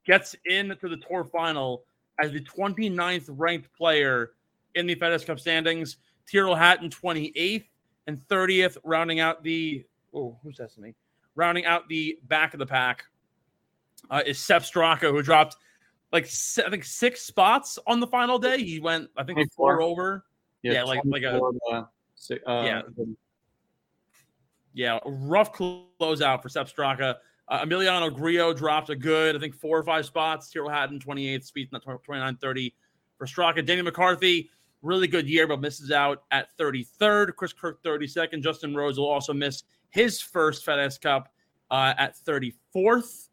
[0.06, 1.84] gets into the tour final
[2.20, 4.32] as the 29th ranked player
[4.76, 5.98] in the FedEx Cup standings.
[6.30, 7.66] Tyrrell Hatton 28th
[8.08, 10.94] and 30th, rounding out the oh, who's that to me?
[11.36, 13.06] Rounding out the back of the pack
[14.10, 15.56] uh, is Sepp Straka, who dropped
[16.12, 18.62] like I think six spots on the final day.
[18.64, 19.82] He went I think four 24.
[19.82, 20.26] over.
[20.64, 21.40] Yeah, like- like a-
[21.72, 21.84] uh,
[22.46, 22.82] uh, Yeah.
[24.74, 27.16] Yeah, a rough closeout for Sepp Straka.
[27.48, 30.52] Uh, Emiliano Grillo dropped a good, I think, four or five spots.
[30.52, 32.76] Tyrrell Hatton, 28th, Spieth, 29 30
[33.18, 33.66] for Straka.
[33.66, 34.52] Danny McCarthy,
[34.84, 37.36] really good year, but misses out at 33rd.
[37.36, 38.44] Chris Kirk, 32nd.
[38.44, 41.34] Justin Rose will also miss his first FedEx Cup
[41.72, 43.30] uh, at 34th.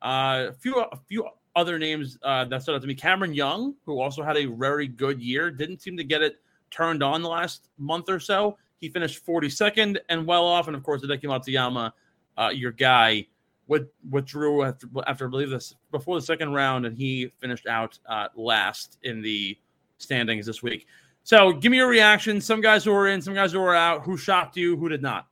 [0.00, 2.94] Uh, a few, a few other names uh, that stood out to me.
[2.96, 6.40] Cameron Young, who also had a very good year, didn't seem to get it
[6.72, 8.58] turned on the last month or so.
[8.80, 11.92] He finished 42nd and well off, and of course, Hideki Matsuyama,
[12.36, 13.26] uh, your guy,
[13.68, 17.98] with, withdrew after, after I believe this before the second round, and he finished out
[18.08, 19.56] uh, last in the
[19.98, 20.86] standings this week.
[21.22, 22.40] So, give me your reaction.
[22.40, 24.02] Some guys who were in, some guys who were out.
[24.02, 24.76] Who shocked you?
[24.76, 25.28] Who did not?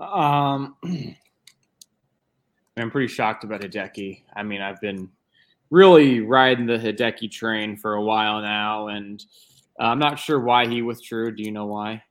[0.00, 0.76] Um,
[2.76, 4.22] I'm pretty shocked about Hideki.
[4.34, 5.10] I mean, I've been
[5.70, 9.24] really riding the Hideki train for a while now, and
[9.80, 11.34] uh, I'm not sure why he withdrew.
[11.34, 12.02] Do you know why?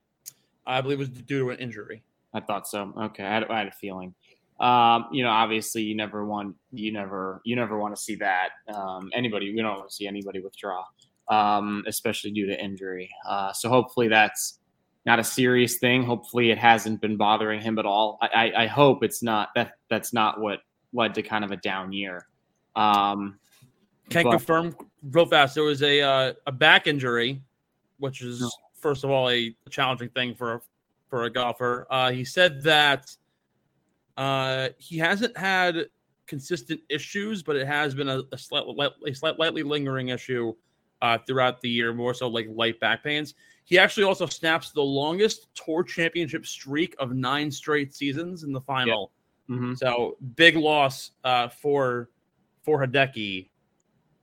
[0.66, 2.04] I believe it was due to an injury.
[2.34, 2.94] I thought so.
[2.98, 4.14] Okay, I had, I had a feeling.
[4.60, 8.50] Um, you know, obviously, you never want you never you never want to see that.
[8.74, 10.84] Um, anybody, we don't want to see anybody withdraw,
[11.30, 13.10] um, especially due to injury.
[13.28, 14.60] Uh, so hopefully, that's
[15.06, 16.04] not a serious thing.
[16.04, 18.18] Hopefully, it hasn't been bothering him at all.
[18.22, 19.74] I, I, I hope it's not that.
[19.90, 20.60] That's not what
[20.94, 22.28] led to kind of a down year.
[22.76, 23.40] Um,
[24.10, 25.56] Can But- confirm real fast.
[25.56, 27.42] There was a uh, a back injury,
[27.98, 28.50] which is No.
[28.76, 30.62] first of all a challenging thing for
[31.10, 31.88] for a golfer.
[31.90, 33.16] Uh, he said that
[34.18, 35.88] uh, he hasn't had
[36.28, 38.64] consistent issues, but it has been a, a, slight,
[39.08, 40.54] a slight, lightly lingering issue
[41.02, 43.34] uh, throughout the year, more so like light back pains.
[43.64, 48.62] He actually also snaps the longest tour championship streak of nine straight seasons in the
[48.62, 49.12] final.
[49.50, 49.78] mhm.
[49.78, 52.10] So big loss uh, for
[52.62, 53.50] for Hideki.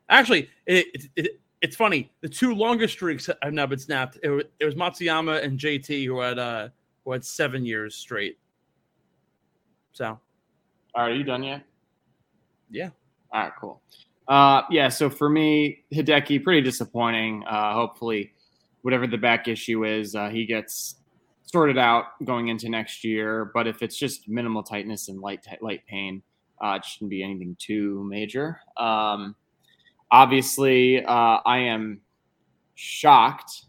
[0.08, 2.12] Actually, it, it, it, it's funny.
[2.20, 4.18] The two longest streaks have now been snapped.
[4.22, 6.68] It, wa- it was Matsuyama and JT who had uh,
[7.04, 8.38] who had seven years straight.
[9.92, 10.18] So
[10.94, 11.62] are you done yet?
[12.70, 12.90] Yeah.
[13.32, 13.82] All right, cool.
[14.28, 17.44] Uh, yeah, so for me, Hideki, pretty disappointing.
[17.46, 18.32] Uh, hopefully,
[18.82, 20.96] whatever the back issue is, uh, he gets
[21.42, 23.50] sorted out going into next year.
[23.54, 26.22] But if it's just minimal tightness and light light pain,
[26.62, 28.60] Uh, it shouldn't be anything too major.
[28.76, 29.34] Um,
[30.10, 32.00] obviously, uh, I am
[32.74, 33.64] shocked.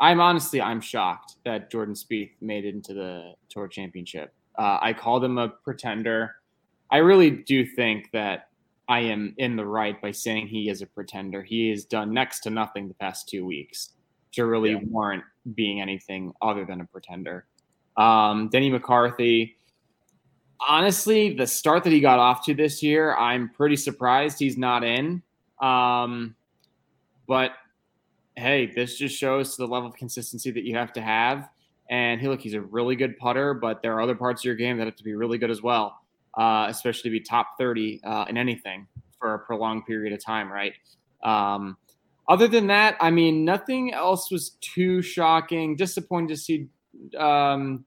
[0.00, 4.32] I'm honestly, I'm shocked that Jordan Spieth made it into the Tour Championship.
[4.58, 6.36] Uh, I called him a pretender.
[6.90, 8.48] I really do think that
[8.88, 11.42] I am in the right by saying he is a pretender.
[11.42, 13.90] He has done next to nothing the past two weeks
[14.32, 14.80] to really yeah.
[14.88, 17.46] warrant being anything other than a pretender.
[17.96, 19.56] Um, Denny McCarthy,
[20.68, 24.84] honestly, the start that he got off to this year, I'm pretty surprised he's not
[24.84, 25.22] in.
[25.60, 26.34] Um,
[27.26, 27.52] but
[28.36, 31.48] hey, this just shows the level of consistency that you have to have.
[31.90, 34.54] And he look, he's a really good putter, but there are other parts of your
[34.54, 35.98] game that have to be really good as well,
[36.38, 38.86] uh, especially to be top 30 uh, in anything
[39.18, 40.72] for a prolonged period of time, right?
[41.22, 41.76] Um,
[42.28, 45.76] other than that, I mean, nothing else was too shocking.
[45.76, 46.68] Disappointed to see
[47.18, 47.84] um,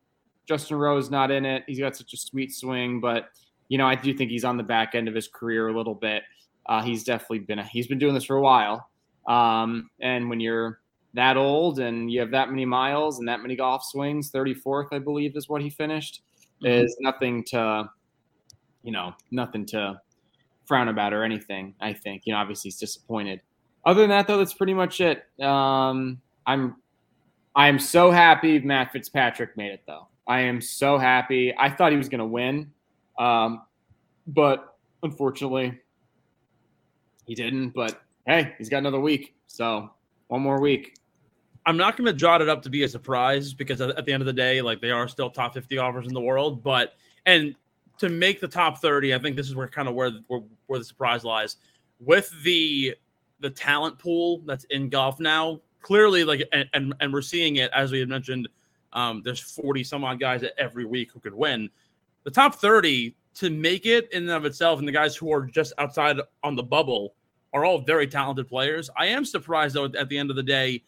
[0.47, 1.63] Justin Rose not in it.
[1.67, 3.29] He's got such a sweet swing, but
[3.67, 5.95] you know, I do think he's on the back end of his career a little
[5.95, 6.23] bit.
[6.67, 8.89] Uh, he's definitely been a, he's been doing this for a while.
[9.27, 10.79] Um, and when you're
[11.13, 14.99] that old and you have that many miles and that many golf swings, 34th, I
[14.99, 16.21] believe, is what he finished,
[16.63, 16.67] mm-hmm.
[16.67, 17.89] is nothing to,
[18.83, 19.99] you know, nothing to
[20.65, 21.73] frown about or anything.
[21.79, 23.41] I think, you know, obviously he's disappointed.
[23.85, 25.25] Other than that, though, that's pretty much it.
[25.41, 26.75] Um, I'm,
[27.55, 30.07] I'm so happy Matt Fitzpatrick made it, though.
[30.27, 31.53] I am so happy.
[31.57, 32.71] I thought he was going to win,
[33.19, 33.61] um,
[34.27, 35.79] but unfortunately,
[37.25, 37.69] he didn't.
[37.69, 39.35] But hey, he's got another week.
[39.47, 39.91] So
[40.27, 40.97] one more week.
[41.67, 44.21] I'm not going to jot it up to be a surprise because at the end
[44.21, 46.63] of the day, like they are still top 50 offers in the world.
[46.63, 46.93] But
[47.25, 47.55] and
[47.97, 50.79] to make the top 30, I think this is where kind of where, where where
[50.79, 51.57] the surprise lies
[51.99, 52.95] with the
[53.39, 55.59] the talent pool that's in golf now.
[55.81, 58.47] Clearly, like and and, and we're seeing it as we had mentioned.
[58.95, 61.69] Um, there's 40 some odd guys every week who could win.
[62.23, 65.45] The top 30 to make it in and of itself, and the guys who are
[65.45, 67.13] just outside on the bubble
[67.53, 68.89] are all very talented players.
[68.97, 70.83] I am surprised though at the end of the day,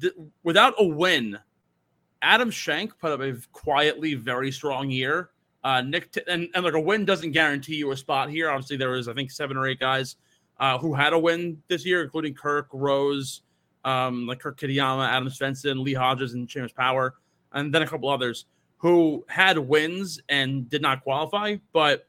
[0.00, 1.38] th- without a win,
[2.22, 5.30] Adam Schenk put up a quietly very strong year.
[5.64, 8.50] Uh, Nick T- and, and like a win doesn't guarantee you a spot here.
[8.50, 10.16] Obviously, there was I think seven or eight guys
[10.60, 13.42] uh, who had a win this year, including Kirk Rose,
[13.84, 17.14] um, like Kurt Kitayama, Adam Svensson, Lee Hodges, and James Power,
[17.52, 21.56] and then a couple others who had wins and did not qualify.
[21.72, 22.06] But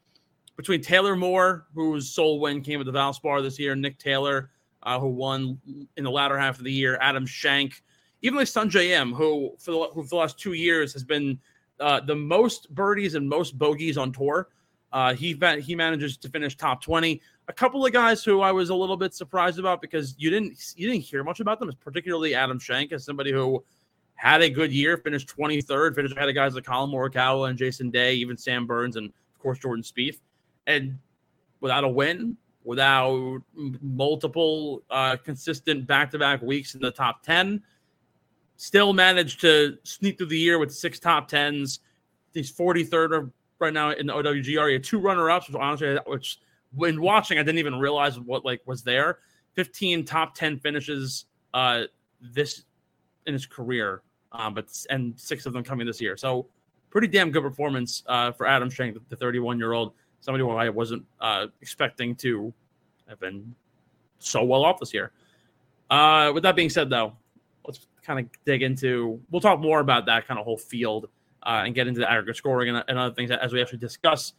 [0.55, 4.51] between Taylor Moore, whose sole win came at the Valspar this year, Nick Taylor,
[4.83, 5.59] uh, who won
[5.97, 7.81] in the latter half of the year, Adam Schenk,
[8.21, 11.39] even like Sungjae Im, who for the, who for the last two years has been
[11.79, 14.49] uh, the most birdies and most bogeys on tour.
[14.91, 17.21] Uh, he he manages to finish top twenty.
[17.47, 20.57] A couple of guys who I was a little bit surprised about because you didn't
[20.75, 23.63] you didn't hear much about them, particularly Adam Schenk, as somebody who
[24.19, 27.89] had a good year, finished 23rd, finished ahead of guys like Collin Morikawa and Jason
[27.89, 30.19] Day, even Sam Burns, and of course Jordan Spieth
[30.67, 30.99] and
[31.61, 33.39] without a win, without
[33.81, 37.63] multiple uh, consistent back-to-back weeks in the top ten,
[38.57, 41.79] still managed to sneak through the year with six top tens.
[42.33, 44.67] He's 43rd right now in the OWGR.
[44.67, 46.39] He had two runner-ups, which honestly, which
[46.75, 49.19] when watching, I didn't even realize what like was there.
[49.53, 51.83] 15 top 10 finishes uh,
[52.21, 52.65] this
[53.25, 56.17] in his career, uh, but and six of them coming this year.
[56.17, 56.47] So
[56.89, 60.69] pretty damn good performance uh, for Adam Schenk, the 31 year old somebody who I
[60.69, 62.53] wasn't uh, expecting to
[63.07, 63.53] have been
[64.19, 65.11] so well off this year.
[65.89, 67.13] Uh, with that being said, though,
[67.65, 69.19] let's kind of dig into.
[69.31, 71.09] We'll talk more about that kind of whole field
[71.43, 74.33] uh, and get into the aggregate scoring and, and other things as we actually discuss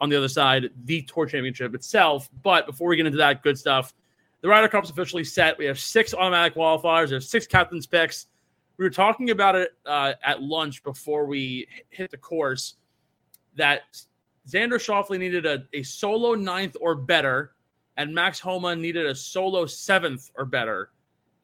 [0.00, 2.28] on the other side the Tour Championship itself.
[2.42, 3.94] But before we get into that good stuff,
[4.40, 5.58] the Ryder Cup's officially set.
[5.58, 7.08] We have six automatic qualifiers.
[7.08, 8.26] There's six captains picks.
[8.76, 12.74] We were talking about it uh, at lunch before we hit the course.
[13.56, 13.82] That
[14.48, 17.52] Xander Schauffele needed a, a solo ninth or better,
[17.96, 20.90] and Max Homa needed a solo seventh or better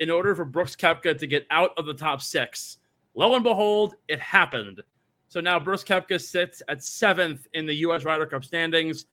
[0.01, 2.79] in order for Brooks Koepka to get out of the top six.
[3.15, 4.83] Lo and behold, it happened.
[5.29, 8.05] So now Brooks Koepka sits at seventh in the U.S.
[8.05, 9.07] Ryder Cup standings.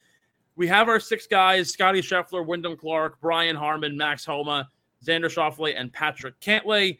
[0.55, 4.69] We have our six guys Scottie Scheffler, Wyndham Clark, Brian Harman, Max Homa,
[5.05, 6.97] Xander Schauffele, and Patrick Cantlay.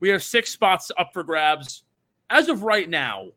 [0.00, 1.82] We have six spots up for grabs.
[2.30, 3.28] As of right now,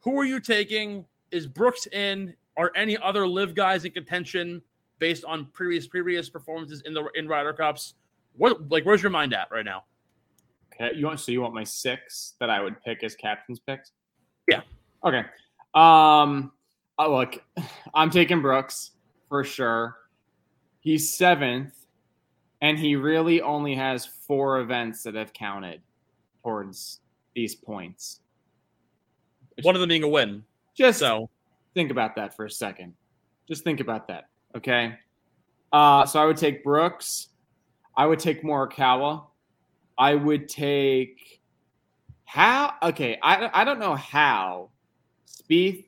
[0.00, 1.04] who are you taking?
[1.30, 2.34] is Brooks in?
[2.56, 4.62] Are any other LIV guys in contention
[4.98, 7.94] based on previous previous performances in the in Ryder Cups?
[8.36, 9.84] What like where's your mind at right now?
[10.72, 13.92] Okay, you want so you want my six that I would pick as captain's picks?
[14.48, 14.62] Yeah.
[15.04, 15.22] Okay.
[15.74, 16.52] Um.
[16.98, 17.42] Oh, look,
[17.94, 18.92] I'm taking Brooks
[19.28, 19.96] for sure.
[20.80, 21.74] He's seventh,
[22.62, 25.82] and he really only has four events that have counted
[26.46, 27.00] towards
[27.34, 28.20] these points.
[29.62, 30.44] One of them being a win.
[30.76, 31.28] Just so
[31.74, 32.94] think about that for a second.
[33.48, 34.28] Just think about that.
[34.56, 34.94] Okay.
[35.72, 37.30] Uh, so I would take Brooks.
[37.96, 39.24] I would take Morikawa.
[39.98, 41.40] I would take
[42.26, 42.74] how.
[42.82, 44.70] Okay, I I don't know how
[45.26, 45.84] Spieth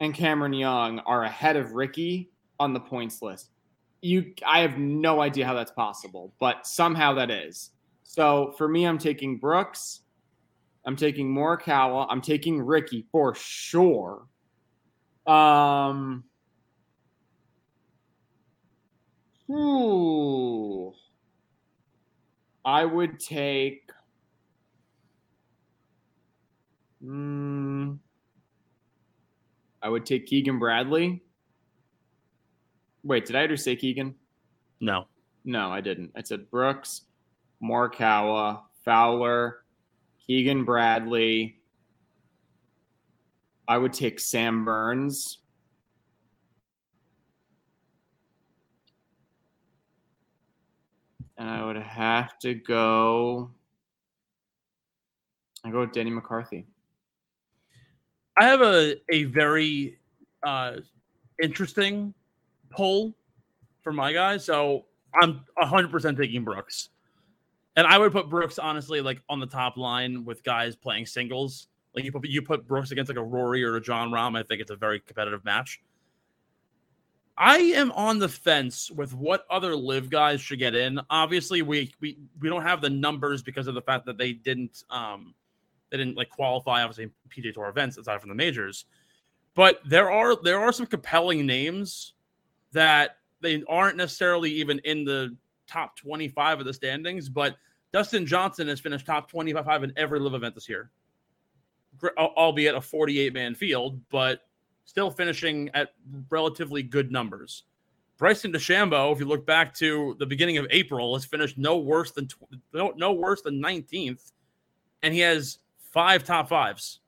[0.00, 3.50] and Cameron Young are ahead of Rickie on the points list.
[4.00, 7.70] You, I have no idea how that's possible, but somehow that is.
[8.04, 10.02] So for me, I'm taking Brooks.
[10.86, 12.06] I'm taking Morikawa.
[12.08, 14.26] I'm taking Rickie for sure.
[15.26, 16.24] Um.
[19.50, 20.92] Ooh.
[22.64, 23.90] I would take.
[27.04, 27.98] Mm,
[29.82, 31.22] I would take Keegan Bradley.
[33.02, 34.14] Wait, did I just say Keegan?
[34.80, 35.04] No.
[35.44, 36.12] No, I didn't.
[36.16, 37.02] I said Brooks,
[37.64, 39.64] Morikawa, Fowler,
[40.26, 41.58] Keegan Bradley.
[43.66, 45.38] I would take Sam Burns.
[51.38, 53.50] And I would have to go.
[55.64, 56.66] I go with Denny McCarthy.
[58.36, 59.98] I have a a very
[60.44, 60.76] uh,
[61.42, 62.12] interesting
[62.70, 63.14] pull
[63.82, 64.44] for my guys.
[64.44, 64.84] So
[65.20, 66.90] I'm 100% taking Brooks.
[67.76, 71.68] And I would put Brooks honestly like on the top line with guys playing singles.
[71.94, 74.42] Like you put you put Brooks against like a Rory or a Jon Rahm, I
[74.42, 75.80] think it's a very competitive match.
[77.36, 81.00] I am on the fence with what other LIV guys should get in.
[81.10, 84.84] Obviously, we we we don't have the numbers because of the fact that they didn't
[84.90, 85.34] um
[85.90, 88.86] they didn't like qualify obviously PGA Tour events aside from the majors.
[89.54, 92.14] But there are there are some compelling names
[92.72, 97.56] that they aren't necessarily even in the top 25 of the standings, but
[97.92, 100.90] Dustin Johnson has finished top 25 in every LIV event this year,
[102.16, 104.40] albeit a 48 man field, but
[104.84, 105.90] still finishing at
[106.30, 107.64] relatively good numbers.
[108.16, 112.12] Bryson DeChambeau, if you look back to the beginning of April, has finished no worse
[112.12, 112.28] than
[112.72, 114.32] no, no worse than 19th,
[115.02, 117.00] and he has five top fives.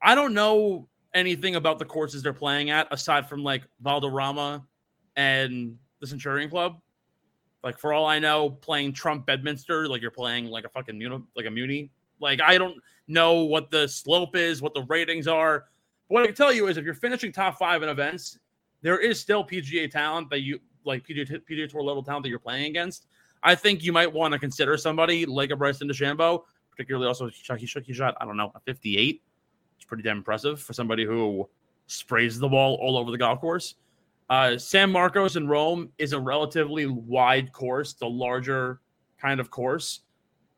[0.00, 4.64] I don't know anything about the courses they're playing at aside from like Valderrama
[5.16, 6.80] and the Centurion Club.
[7.62, 11.22] Like for all I know, playing Trump Bedminster, like you're playing like a fucking muni,
[11.34, 11.90] like a muni.
[12.20, 12.76] Like I don't
[13.08, 15.66] know what the slope is, what the ratings are.
[16.08, 18.38] But what I can tell you is, if you're finishing top five in events,
[18.82, 22.38] there is still PGA talent that you like PGA, PGA Tour level talent that you're
[22.38, 23.06] playing against.
[23.42, 27.66] I think you might want to consider somebody like a Bryson DeChambeau, particularly also Chucky
[27.66, 28.14] Chucky shot.
[28.20, 29.22] I don't know a 58.
[29.76, 31.48] It's pretty damn impressive for somebody who
[31.86, 33.74] sprays the ball all over the golf course.
[34.30, 38.80] Uh, San Marcos in Rome is a relatively wide course, the larger
[39.18, 40.00] kind of course.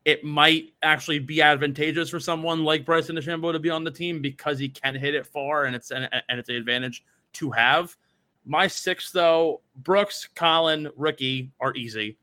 [0.05, 4.21] It might actually be advantageous for someone like Bryson DeChambeau to be on the team
[4.21, 7.03] because he can hit it far, and it's an, and it's an advantage
[7.33, 7.95] to have.
[8.45, 12.17] My six, though, Brooks, Collin, Rickie are easy.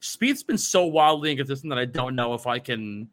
[0.00, 3.08] Spieth's been so wildly inconsistent that I don't know if I can.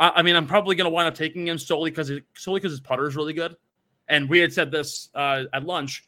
[0.00, 2.72] I, I mean, I'm probably going to wind up taking him solely because solely because
[2.72, 3.54] his putter is really good.
[4.08, 6.04] And we had said this uh, at lunch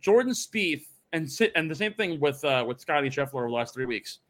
[0.00, 3.74] Jordan Spieth and and the same thing with uh, with Scottie Scheffler over the last
[3.74, 4.20] three weeks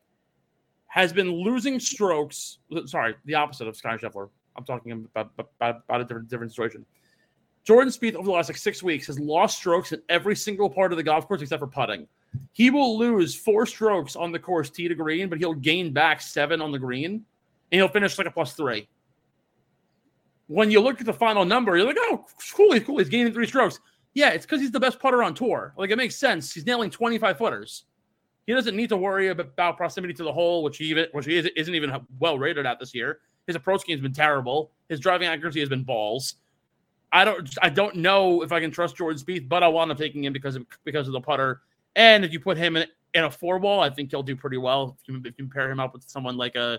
[0.87, 2.59] has been losing strokes.
[2.87, 4.31] Sorry, the opposite of Scottie Scheffler.
[4.57, 6.85] I'm talking about, about, about a different different situation.
[7.65, 10.93] Jordan Spieth over the last like six weeks has lost strokes in every single part
[10.93, 12.07] of the golf course except for putting.
[12.53, 16.21] He will lose four strokes on the course tee to green, but he'll gain back
[16.21, 18.89] seven on the green, and he'll finish like a plus three.
[20.47, 22.99] When you look at the final number, you're like, oh, cool, cool.
[22.99, 23.81] He's gaining three strokes.
[24.15, 25.75] Yeah, it's because he's the best putter on tour.
[25.77, 26.53] Like it makes sense.
[26.53, 27.85] He's nailing 25 footers.
[28.47, 31.37] He doesn't need to worry about proximity to the hole, which he even, which he
[31.37, 33.21] isn't even well rated at this year.
[33.47, 34.73] His approach game has been terrible.
[34.89, 36.37] His driving accuracy has been balls.
[37.13, 39.97] I don't I don't know if I can trust Jordan Spieth, but I want him
[39.97, 41.63] taking him because of because of the putter.
[41.97, 44.59] And if you put him in, in a four ball, I think he'll do pretty
[44.59, 44.97] well.
[45.01, 46.79] If you, if you pair him up with someone like a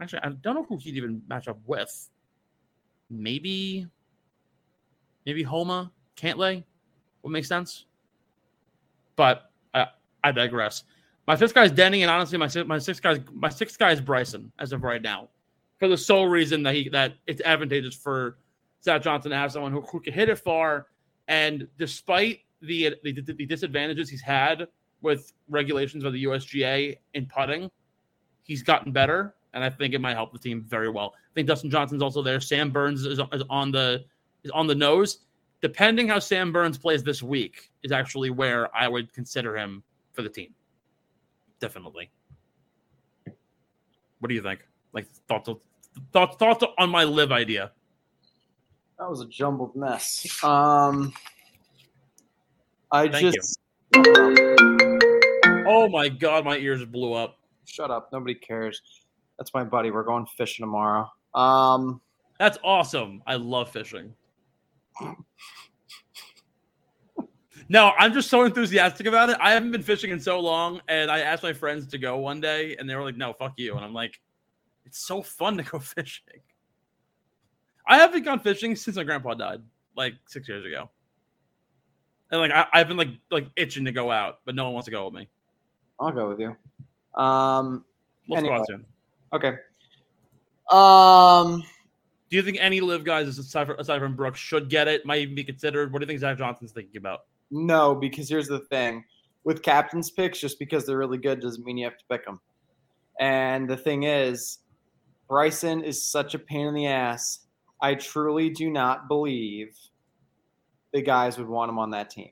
[0.00, 2.08] actually I don't know who he'd even match up with.
[3.08, 3.86] Maybe
[5.24, 5.92] maybe Homa.
[6.16, 6.64] Cantlay
[7.22, 7.84] would make sense.
[9.16, 9.86] But I,
[10.22, 10.84] I digress.
[11.26, 14.00] My fifth guy is Denny, and honestly, my my sixth guy my sixth guy is
[14.00, 15.28] Bryson as of right now,
[15.78, 18.38] for the sole reason that he that it's advantageous for
[18.84, 20.86] Zach Johnson to have someone who, who can hit it far,
[21.26, 24.68] and despite the, the the disadvantages he's had
[25.02, 27.70] with regulations of the USGA in putting,
[28.44, 31.14] he's gotten better, and I think it might help the team very well.
[31.16, 32.40] I think Dustin Johnson's also there.
[32.40, 34.04] Sam Burns is, is on the
[34.44, 35.25] is on the nose
[35.66, 40.22] depending how Sam Burns plays this week, is actually where I would consider him for
[40.22, 40.54] the team.
[41.58, 42.08] Definitely.
[44.20, 44.60] What do you think?
[44.92, 45.50] Like thoughts
[46.12, 47.72] thoughts thoughts on my LIV idea?
[49.00, 50.24] That was a jumbled mess.
[50.44, 51.12] Um,
[52.92, 53.58] I Thank just.
[55.68, 57.38] Oh my god, my ears blew up.
[57.64, 58.10] Shut up.
[58.12, 58.80] Nobody cares.
[59.36, 59.90] That's my buddy.
[59.90, 61.10] We're going fishing tomorrow.
[61.34, 62.00] Um,
[62.38, 63.20] That's awesome.
[63.26, 64.14] I love fishing.
[67.68, 69.36] No, I'm just so enthusiastic about it.
[69.40, 72.40] I haven't been fishing in so long, and I asked my friends to go one
[72.40, 74.20] day, and they were like, "No, fuck you." And I'm like,
[74.84, 76.40] "It's so fun to go fishing."
[77.88, 79.62] I haven't gone fishing since my grandpa died,
[79.96, 80.90] like six years ago,
[82.30, 84.84] and like I, I've been like like itching to go out, but no one wants
[84.86, 85.28] to go with me.
[85.98, 86.56] I'll go with you.
[87.20, 87.84] Um,
[88.28, 88.84] Let's go out soon.
[89.32, 89.54] okay.
[90.70, 91.62] Um,
[92.28, 95.06] Do you think any LIV guys aside from, aside from Brooks should get it?
[95.06, 95.92] Might even be considered.
[95.92, 97.20] What do you think Zach Johnson's thinking about?
[97.50, 99.04] no, because here's the thing
[99.44, 102.40] with captain's picks, just because they're really good doesn't mean you have to pick them.
[103.20, 104.58] And the thing is,
[105.28, 107.46] Bryson is such a pain in the ass.
[107.80, 109.76] I truly do not believe
[110.92, 112.30] the guys would want him on that team.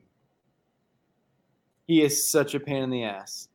[1.86, 3.48] He is such a pain in the ass.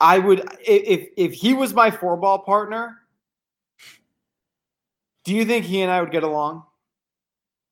[0.00, 2.99] I would if if he was my four ball partner.
[5.30, 6.64] Do you think he and I would get along?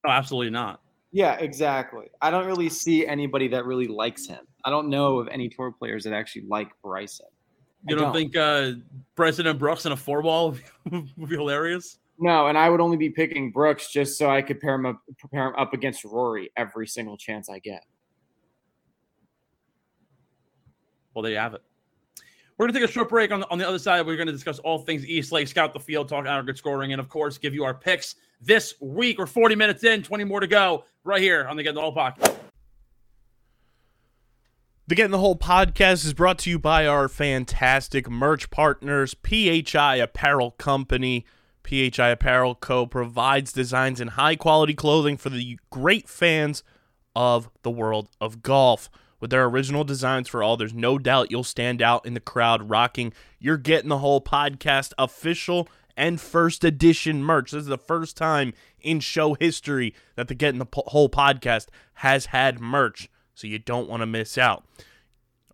[0.07, 0.81] No, absolutely not.
[1.11, 2.07] Yeah, exactly.
[2.23, 4.47] I don't really see anybody that really likes him.
[4.65, 7.27] I don't know of any tour players that actually like Bryson.
[7.89, 8.15] You don't, don't.
[8.15, 8.75] think uh,
[9.17, 10.57] Bryson and Brooks in a four ball
[10.93, 11.99] would be hilarious?
[12.21, 15.03] No, and I would only be picking Brooks just so I could pair him up,
[15.19, 17.83] prepare him up against Rory every single chance I get.
[21.13, 21.63] Well, there you have it.
[22.59, 23.31] We're going to take a short break.
[23.31, 25.73] On the, on the other side, we're going to discuss all things East Lake, scout
[25.73, 29.19] the field, talk aggregate scoring, and of course, give you our picks this week.
[29.19, 31.81] We're 40 minutes in, 20 more to go, right here on the Get in the
[31.81, 32.35] Hole podcast.
[34.89, 39.15] The Get in the Hole podcast is brought to you by our fantastic merch partners,
[39.15, 41.25] PHI Apparel Company.
[41.63, 42.87] PHI Apparel Co.
[42.87, 46.65] provides designs and high quality clothing for the great fans
[47.15, 48.91] of the world of golf.
[49.21, 52.71] With their original designs for all, there's no doubt you'll stand out in the crowd
[52.71, 57.51] rocking You're getting the whole podcast official and first edition merch.
[57.51, 61.67] This is the first time in show history that the Getting the Po- Hole podcast
[61.95, 64.65] has had merch, so you don't want to miss out.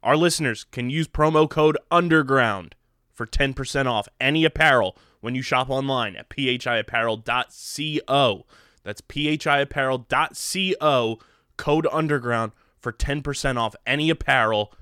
[0.02, 2.74] Our listeners can use promo code UNDERGROUND
[3.10, 8.46] for 10% off any apparel when you shop online at phiapparel.co.
[8.82, 11.18] That's phiapparel.co,
[11.56, 12.52] code UNDERGROUND
[12.84, 14.72] for 10% off any apparel.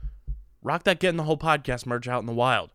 [0.60, 2.70] Rock that Getting the Hole Podcast merch out in the wild.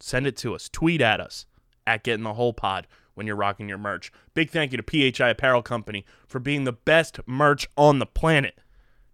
[0.00, 0.68] Send it to us.
[0.68, 1.46] Tweet at us
[1.86, 4.12] at Getting the Hole Pod when you're rocking your merch.
[4.34, 8.58] Big thank you to PHI Apparel Company for being the best merch on the planet.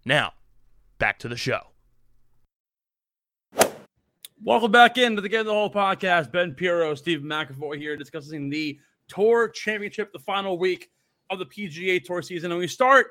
[0.06, 0.32] Now,
[0.98, 1.60] back to the show.
[4.42, 6.32] Welcome back into the Get in the Hole podcast.
[6.32, 10.90] Ben Pirro, Steve McAvoy here discussing the Tour Championship, the final week
[11.30, 12.50] of the PGA Tour season.
[12.50, 13.08] And we start,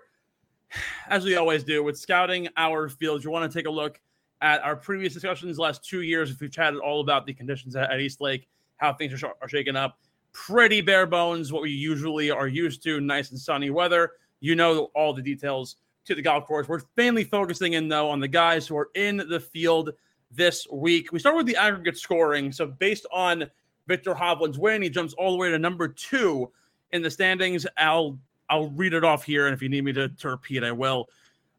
[1.09, 3.23] as we always do, with scouting our fields.
[3.23, 3.99] You want to take a look
[4.41, 6.31] at our previous discussions last two years.
[6.31, 8.47] If we've chatted all about the conditions at, East Lake,
[8.77, 9.99] how things are, sh- are shaking up.
[10.33, 14.11] Pretty bare bones, what we usually are used to, nice and sunny weather.
[14.39, 16.67] You know all the details to the golf course.
[16.67, 19.91] We're mainly focusing in, though, on the guys who are in the field
[20.31, 21.11] this week.
[21.11, 22.51] We start with the aggregate scoring.
[22.51, 23.45] So based on
[23.87, 26.51] Viktor Hovland's win, he jumps all the way to number two
[26.91, 27.67] in the standings.
[27.77, 28.17] I'll
[28.51, 31.07] I'll read it off here, and if you need me to, to repeat, I will.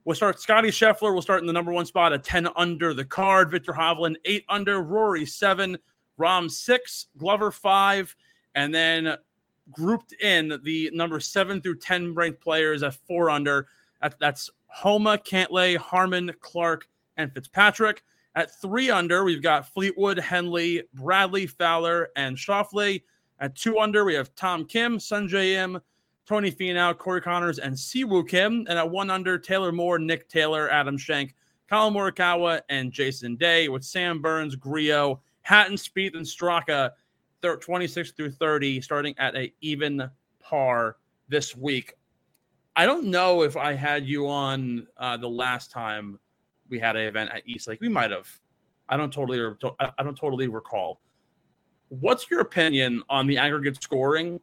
[0.05, 1.13] We'll start Scottie Scheffler.
[1.13, 3.51] We'll start in the number one spot at 10 under the card.
[3.51, 4.83] Viktor Hovland, eight under.
[4.83, 5.79] Rory, seven.
[6.21, 7.07] Rahm, six.
[7.17, 8.15] Glover, five.
[8.55, 9.17] And then
[9.71, 13.69] grouped in the number seven through 10 ranked players at four under.
[14.03, 18.03] That, that's Homa, Cantlay, Harman, Clark, and Fitzpatrick.
[18.35, 23.03] At three under, we've got Fleetwood, Henley, Bradley, Fowler, and Schauffele.
[23.39, 25.81] At two under, we have Tom Kim, Sungjae Im,
[26.33, 28.65] Tony Finau, Corey Conners, and Siwoo Kim.
[28.67, 31.35] And at one under, Taylor Moore, Nick Taylor, Adam Schenk,
[31.69, 33.69] Collin Morikawa, and Jason Day.
[33.69, 36.93] With Sam Burns, Grillo, Hatton, Spieth, and Straka,
[37.43, 40.09] thir- 26 through 30, starting at a even
[40.41, 40.97] par
[41.29, 41.93] this week.
[42.77, 46.19] I don't know if I had you on uh, the last time
[46.71, 47.83] we had an event at East Lake.
[47.83, 48.27] We might have.
[48.89, 49.39] I don't totally.
[49.79, 51.03] I don't totally recall.
[51.91, 54.41] What's your opinion on the aggregate scoring?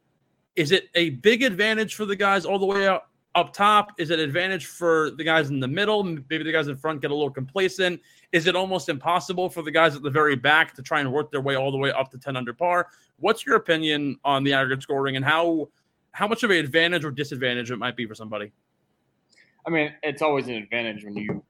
[0.59, 3.93] Is it a big advantage for the guys all the way up up top?
[3.97, 6.03] Is it an advantage for the guys in the middle?
[6.03, 8.01] Maybe the guys in front get a little complacent.
[8.33, 11.31] Is it almost impossible for the guys at the very back to try and work
[11.31, 12.87] their way all the way up to 10 under par?
[13.19, 15.69] What's your opinion on the aggregate scoring and how
[16.11, 18.51] how much of an advantage or disadvantage it might be for somebody?
[19.65, 21.41] I mean, it's always an advantage when you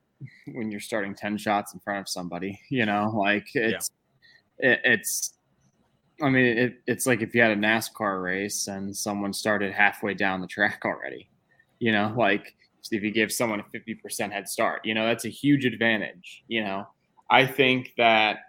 [0.54, 3.90] when you're starting 10 shots in front of somebody, you know, like it's
[4.60, 5.34] it, it's
[6.22, 10.14] I mean, it, it's like if you had a NASCAR race and someone started halfway
[10.14, 11.30] down the track already.
[11.80, 12.56] You know, like
[12.92, 16.44] if you give someone a 50% head start, you know, that's a huge advantage.
[16.48, 16.88] You know,
[17.30, 18.40] I think that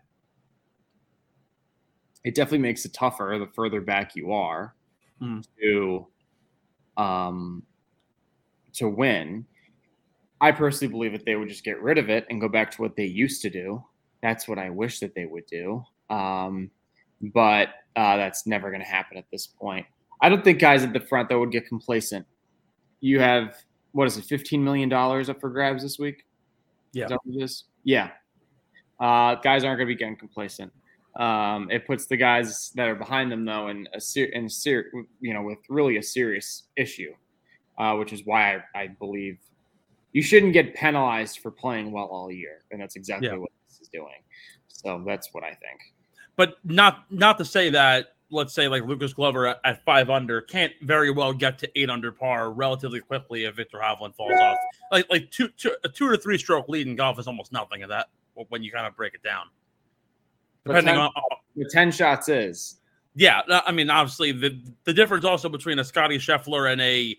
[2.24, 4.74] it definitely makes it tougher the further back you are
[5.20, 5.40] Hmm.
[5.60, 6.06] to
[6.96, 7.64] um
[8.74, 9.46] to win.
[10.40, 12.82] I personally believe that they would just get rid of it and go back to
[12.82, 13.84] what they used to do.
[14.22, 15.84] That's what I wish that they would do.
[16.10, 16.70] Um,
[17.20, 19.86] but uh, that's never going to happen at this point.
[20.22, 22.26] I don't think guys at the front though would get complacent.
[23.00, 23.56] You have
[23.92, 26.26] what is it, fifteen million dollars up for grabs this week?
[26.92, 27.04] Yeah.
[27.04, 27.64] Is that what it is?
[27.84, 28.10] Yeah.
[28.98, 30.72] Uh, guys aren't going to be getting complacent.
[31.16, 34.90] Um, it puts the guys that are behind them though in a ser- in ser-
[35.20, 37.12] you know with really a serious issue,
[37.78, 39.38] uh, which is why I, I believe
[40.12, 43.36] you shouldn't get penalized for playing well all year, and that's exactly Yeah.
[43.36, 44.22] what this is doing.
[44.68, 45.80] So that's what I think.
[46.36, 50.40] But not not to say that let's say like Lucas Glover at, at five under
[50.40, 54.56] can't very well get to eight under par relatively quickly if Viktor Hovland falls off.
[54.90, 57.82] Like like two, two a two or three stroke lead in golf is almost nothing
[57.82, 58.08] of that
[58.48, 59.46] when you kind of break it down.
[60.64, 61.10] Depending ten, on
[61.56, 62.76] the ten shots is
[63.14, 67.16] yeah, uh, I mean obviously the the difference also between a Scottie Scheffler and a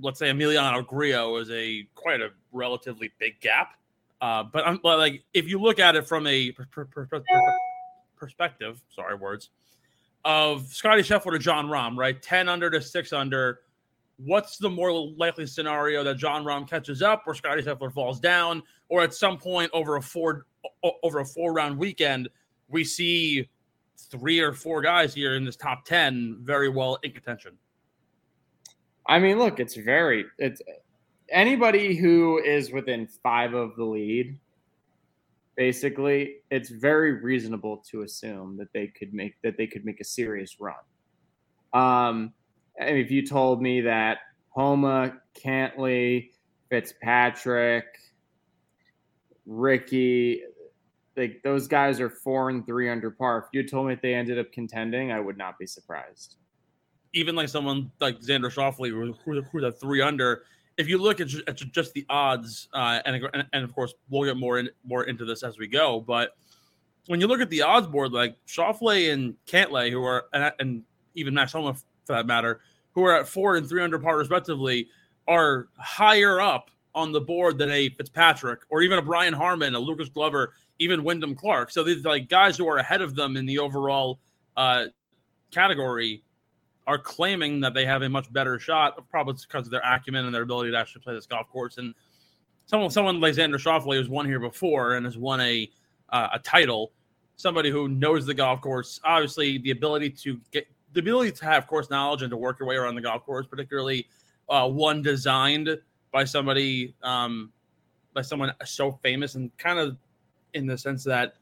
[0.00, 3.74] let's say Emiliano Grillo is a quite a relatively big gap.
[4.20, 7.06] Uh, but I'm but like if you look at it from a per- per- per-
[8.24, 9.50] perspective, sorry words,
[10.24, 12.20] of Scottie Scheffler to Jon Rahm, right?
[12.20, 13.60] 10 under to 6 under.
[14.16, 18.62] What's the more likely scenario that Jon Rahm catches up or Scottie Scheffler falls down
[18.88, 20.46] or at some point over a four
[21.02, 22.28] over a four round weekend
[22.68, 23.48] we see
[24.10, 27.52] three or four guys here in this top 10 very well in contention.
[29.06, 30.62] I mean, look, it's very it's
[31.28, 34.38] anybody who is within five of the lead.
[35.56, 40.04] Basically, it's very reasonable to assume that they could make that they could make a
[40.04, 40.74] serious run.
[41.72, 42.32] Um,
[42.78, 44.18] and if you told me that
[44.50, 46.30] Homa, Cantlay,
[46.70, 47.86] Fitzpatrick,
[49.46, 50.42] Rickie,
[51.16, 53.38] like those guys are four and three under par.
[53.38, 56.36] If you told me they ended up contending, I would not be surprised.
[57.14, 60.42] even like someone like Xander Schauffele, who, who, who's a three under,
[60.76, 63.94] if you look at, at ju- just the odds, uh, and, and and of course
[64.08, 66.36] we'll get more in, more into this as we go, but
[67.06, 70.82] when you look at the odds board, like Schauffele and Cantlay, who are and, and
[71.14, 72.60] even Max Homa for that matter,
[72.92, 74.88] who are at four and three under par respectively,
[75.28, 79.78] are higher up on the board than a Fitzpatrick or even a Brian Harman, a
[79.78, 81.70] Lucas Glover, even Wyndham Clark.
[81.70, 84.20] So these like guys who are ahead of them in the overall
[84.56, 84.86] uh,
[85.50, 86.22] category
[86.86, 90.34] are claiming that they have a much better shot, probably because of their acumen and
[90.34, 91.78] their ability to actually play this golf course.
[91.78, 91.94] And
[92.66, 95.70] someone, someone like Xander Schauffele has won here before and has won a
[96.10, 96.92] uh, a title.
[97.36, 101.66] Somebody who knows the golf course, obviously the ability to get the ability to have
[101.66, 104.06] course knowledge and to work your way around the golf course, particularly
[104.48, 105.76] uh, one designed
[106.12, 107.50] by somebody um,
[108.12, 109.96] by someone so famous and kind of
[110.52, 111.34] in the sense that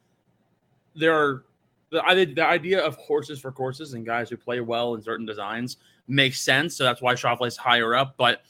[0.95, 1.45] there are
[1.93, 5.77] the, the idea of horses for courses and guys who play well in certain designs
[6.09, 6.75] makes sense.
[6.77, 8.15] So that's why Schauffele's higher up.
[8.17, 8.43] But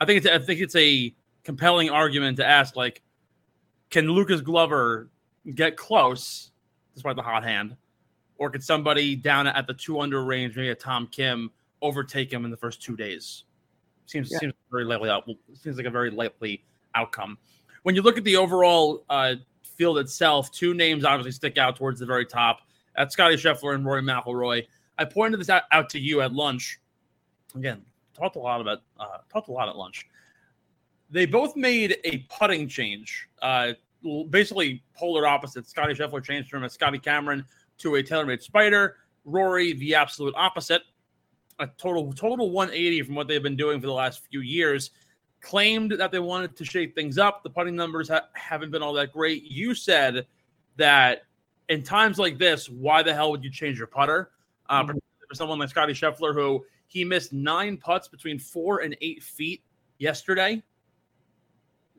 [0.00, 3.02] I think it's I think it's a compelling argument to ask like,
[3.90, 5.10] can Lucas Glover
[5.54, 6.52] get close
[6.94, 7.76] despite the hot hand,
[8.38, 11.50] or could somebody down at the two under range, maybe a Tom Kim,
[11.82, 13.44] overtake him in the first two days?
[14.06, 14.38] Seems Yeah.
[14.38, 15.10] seems very likely.
[15.10, 16.64] Out, seems like a very likely
[16.94, 17.38] outcome.
[17.82, 22.00] When you look at the overall uh, field itself, two names obviously stick out towards
[22.00, 22.60] the very top.
[22.96, 24.66] That's Scottie Scheffler and Rory McIlroy.
[24.98, 26.78] I pointed this out, out to you at lunch.
[27.54, 27.82] Again,
[28.14, 30.06] talked a lot about uh, talked a lot at lunch.
[31.10, 33.28] They both made a putting change.
[33.42, 33.72] Uh,
[34.30, 35.68] basically, polar opposite.
[35.68, 37.44] Scottie Scheffler changed from a Scotty Cameron
[37.78, 38.96] to a TaylorMade Spider.
[39.24, 40.82] Rory, the absolute opposite.
[41.60, 44.90] A total total 180 from what they've been doing for the last few years.
[45.40, 47.42] Claimed that they wanted to shake things up.
[47.42, 49.44] The putting numbers ha- haven't been all that great.
[49.44, 50.26] You said
[50.76, 51.22] that
[51.68, 54.30] in times like this, why the hell would you change your putter?
[54.68, 54.98] Uh, Mhm.
[55.28, 59.62] For someone like Scottie Scheffler, who he missed nine putts between four and eight feet
[59.98, 60.62] yesterday,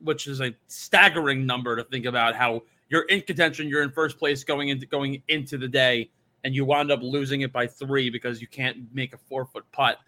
[0.02, 2.34] which is a staggering number to think about.
[2.34, 6.10] How you're in contention, you're in first place going into going into the day,
[6.44, 9.64] and you wound up losing it by three because you can't make a four foot
[9.72, 9.98] putt.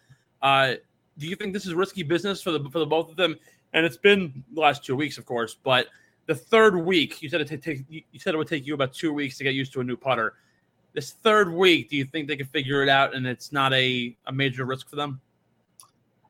[0.42, 0.74] Uh,
[1.18, 3.36] do you think this is risky business for the for the both of them?
[3.72, 5.88] And it's been the last two weeks, of course, but
[6.28, 9.14] the third week, you said it take you said it would take you about two
[9.14, 10.34] weeks to get used to a new putter.
[10.92, 14.14] This third week, do you think they can figure it out and it's not a,
[14.26, 15.20] a major risk for them?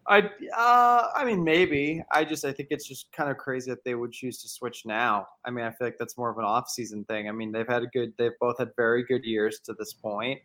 [0.07, 2.03] I uh, I mean maybe.
[2.13, 4.87] I just I think it's just kind of crazy that they would choose to switch
[4.87, 5.27] now.
[5.45, 7.29] I mean, I feel like that's more of an off-season thing.
[7.29, 10.41] I mean, they've had a good they've both had very good years to this point.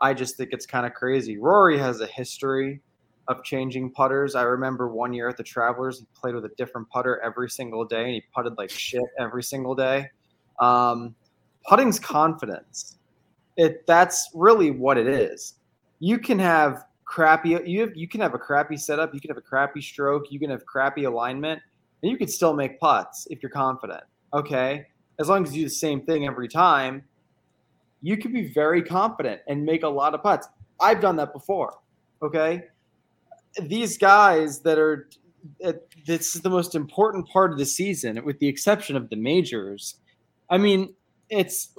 [0.00, 1.36] I just think it's kind of crazy.
[1.36, 2.80] Rory has a history
[3.28, 4.34] of changing putters.
[4.34, 7.84] I remember one year at the Travelers, he played with a different putter every single
[7.84, 10.10] day, and he putted like shit every single day.
[10.60, 11.14] Um,
[11.64, 12.98] putting's confidence.
[13.56, 15.54] It that's really what it is.
[16.00, 19.38] You can have crappy you have, you can have a crappy setup, you can have
[19.38, 21.62] a crappy stroke, you can have crappy alignment,
[22.02, 24.02] and you can still make putts if you're confident.
[24.32, 24.86] Okay,
[25.18, 27.04] as long as you do the same thing every time,
[28.02, 30.48] you can be very confident and make a lot of putts.
[30.80, 31.78] I've done that before.
[32.22, 32.64] Okay,
[33.62, 35.08] these guys that are
[36.06, 39.96] this is the most important part of the season, with the exception of the majors.
[40.50, 40.94] I mean,
[41.28, 41.74] it's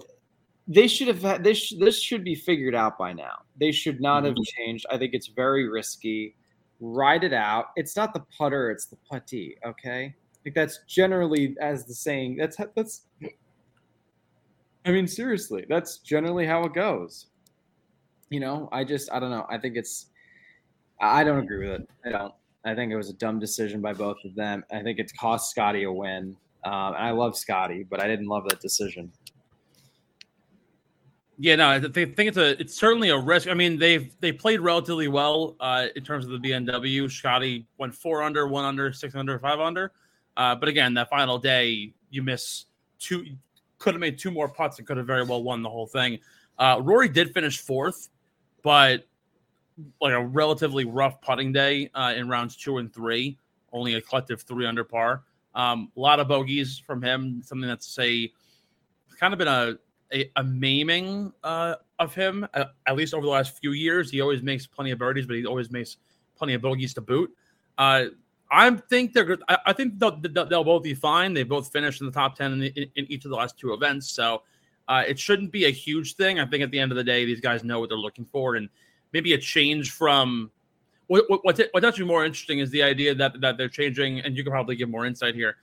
[0.67, 1.73] they should have had this.
[1.79, 3.37] This should be figured out by now.
[3.59, 4.43] They should not have mm-hmm.
[4.43, 4.85] changed.
[4.89, 6.35] I think it's very risky.
[6.79, 7.67] Ride it out.
[7.75, 9.57] It's not the putter; it's the putty.
[9.65, 12.37] Okay, I think that's generally as the saying.
[12.37, 13.03] That's that's.
[14.85, 17.27] I mean, seriously, that's generally how it goes.
[18.29, 19.45] You know, I just I don't know.
[19.49, 20.07] I think it's
[20.99, 21.89] I don't agree with it.
[22.05, 22.33] I don't.
[22.63, 24.63] I think it was a dumb decision by both of them.
[24.71, 26.35] I think it cost Scottie a win.
[26.63, 29.11] Um, and I love Scottie, but I didn't love that decision.
[31.37, 33.49] Yeah, no, I think it's a it's certainly a risk.
[33.49, 37.11] I mean, they've they played relatively well uh, in terms of the BMW.
[37.11, 39.91] Scottie went four under, one under, six under, five under.
[40.37, 42.65] Uh, but again, that final day, you miss
[42.99, 43.25] two.
[43.79, 46.19] Could have made two more putts and could have very well won the whole thing.
[46.57, 48.09] Uh, Rory did finish fourth,
[48.63, 49.05] but
[50.01, 53.37] like a relatively rough putting day uh, in rounds two and three,
[53.73, 55.23] only a collective three under par.
[55.53, 58.31] Um, a lot of bogeys from him, something that's a
[59.19, 59.77] kind of been a
[60.13, 64.11] a, a maiming uh, of him uh, at least over the last few years.
[64.11, 65.97] He always makes plenty of birdies, but he always makes
[66.37, 67.31] plenty of bogeys to boot.
[67.77, 68.05] Uh,
[68.51, 69.41] I think they're good.
[69.47, 71.33] I, I think they'll, they'll, both be fine.
[71.33, 73.73] They both finished in the top ten in, in, in each of the last two
[73.73, 74.43] events, so
[74.87, 76.39] uh, it shouldn't be a huge thing.
[76.39, 78.55] I think at the end of the day, these guys know what they're looking for,
[78.55, 78.69] and
[79.15, 80.51] maybe a change from
[81.07, 84.43] what, what's what's actually more interesting is the idea that that they're changing, and you
[84.43, 85.55] can probably give more insight here.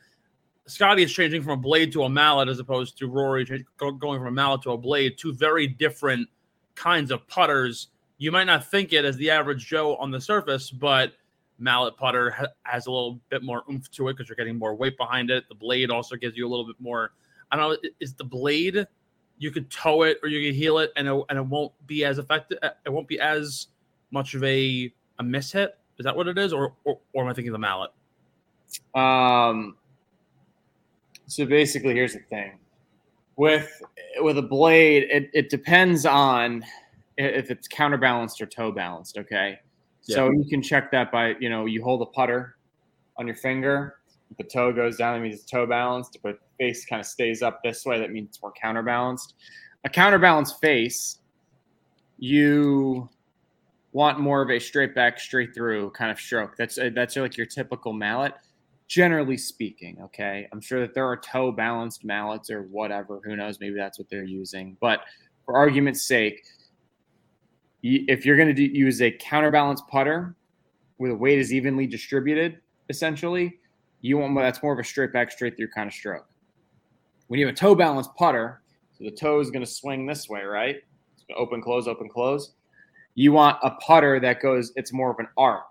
[0.66, 3.44] Scottie is changing from a blade to a mallet as opposed to Rory
[3.76, 5.18] going from a mallet to a blade.
[5.18, 6.28] Two very different
[6.76, 7.88] kinds of putters.
[8.16, 11.12] You might not think it as the average Joe on the surface, but
[11.58, 12.30] mallet putter
[12.62, 15.44] has a little bit more oomph to it because you're getting more weight behind it.
[15.50, 17.12] The blade also gives you a little bit more.
[17.50, 17.90] I don't know.
[18.00, 18.86] Is the blade
[19.42, 22.04] you could tow it or you could heel it and it, and it won't be
[22.04, 23.66] as effective uh, it won't be as
[24.12, 25.76] much of a a miss hit?
[25.98, 27.90] Is that what it is or or, or am i thinking of the mallet?
[28.94, 29.76] Um
[31.26, 32.58] so basically here's the thing.
[33.36, 33.82] With
[34.20, 36.64] with a blade it, it depends on
[37.18, 39.58] if it's counterbalanced or toe balanced okay?
[40.04, 40.16] Yeah.
[40.16, 42.56] so you can check that by you know you hold a putter
[43.16, 43.96] on your finger
[44.38, 46.18] the toe goes down, that means it's toe balanced.
[46.22, 49.34] But face kind of stays up this way, that means it's more counterbalanced.
[49.84, 51.18] A counterbalanced face,
[52.18, 53.08] you
[53.92, 56.56] want more of a straight back, straight through kind of stroke.
[56.56, 58.34] That's uh, that's like your typical mallet,
[58.88, 59.98] generally speaking.
[60.02, 63.20] Okay, I'm sure that there are toe balanced mallets or whatever.
[63.24, 63.60] Who knows?
[63.60, 64.76] Maybe that's what they're using.
[64.80, 65.00] But
[65.44, 66.44] for argument's sake,
[67.82, 70.36] if you're going to use a counterbalanced putter
[70.96, 73.58] where the weight is evenly distributed, essentially,
[74.02, 76.26] you want that's more of a straight back, straight through kind of stroke.
[77.28, 78.60] When you have a toe balanced putter,
[78.98, 80.76] so the toe is going to swing this way, right?
[81.14, 82.52] It's going to open, close, open, close.
[83.14, 85.66] You want a putter that goes, it's more of an arc,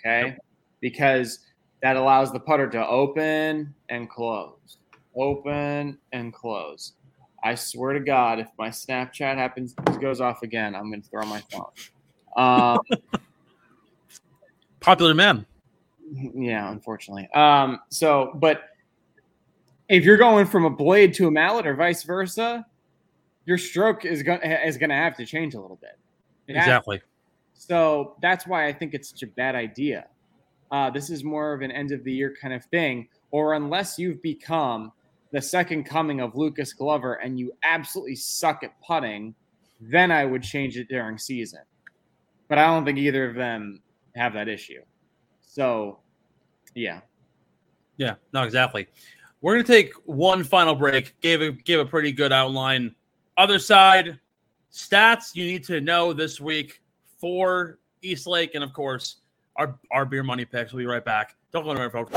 [0.00, 0.28] okay?
[0.28, 0.38] Yep.
[0.80, 1.40] Because
[1.82, 4.78] that allows the putter to open and close,
[5.14, 6.94] open and close.
[7.44, 11.24] I swear to God, if my Snapchat happens goes off again, I'm going to throw
[11.26, 11.70] my phone.
[12.36, 12.80] Um,
[14.80, 15.46] Popular man.
[16.34, 17.28] Yeah, unfortunately.
[17.34, 18.62] Um, so, but
[19.88, 22.66] if you're going from a blade to a mallet or vice versa,
[23.44, 25.98] your stroke is going is going to have to change a little bit.
[26.48, 27.00] It exactly.
[27.54, 30.06] So that's why I think it's such a bad idea.
[30.70, 33.98] Uh, this is more of an end of the year kind of thing, or unless
[33.98, 34.92] you've become
[35.32, 39.34] the second coming of Lucas Glover and you absolutely suck at putting,
[39.80, 41.60] then I would change it during season.
[42.48, 43.80] But I don't think either of them
[44.14, 44.82] have that issue.
[45.42, 45.98] So,
[46.76, 47.00] yeah.
[47.96, 48.86] Yeah, no, exactly.
[49.40, 51.18] We're going to take one final break.
[51.20, 52.94] Gave a, gave a pretty good outline.
[53.36, 54.20] Other side,
[54.72, 56.82] stats you need to know this week
[57.18, 58.54] for East Lake.
[58.54, 59.16] And of course,
[59.56, 60.72] our, our beer money picks.
[60.72, 61.36] We'll be right back.
[61.52, 62.12] Don't go anywhere, folks.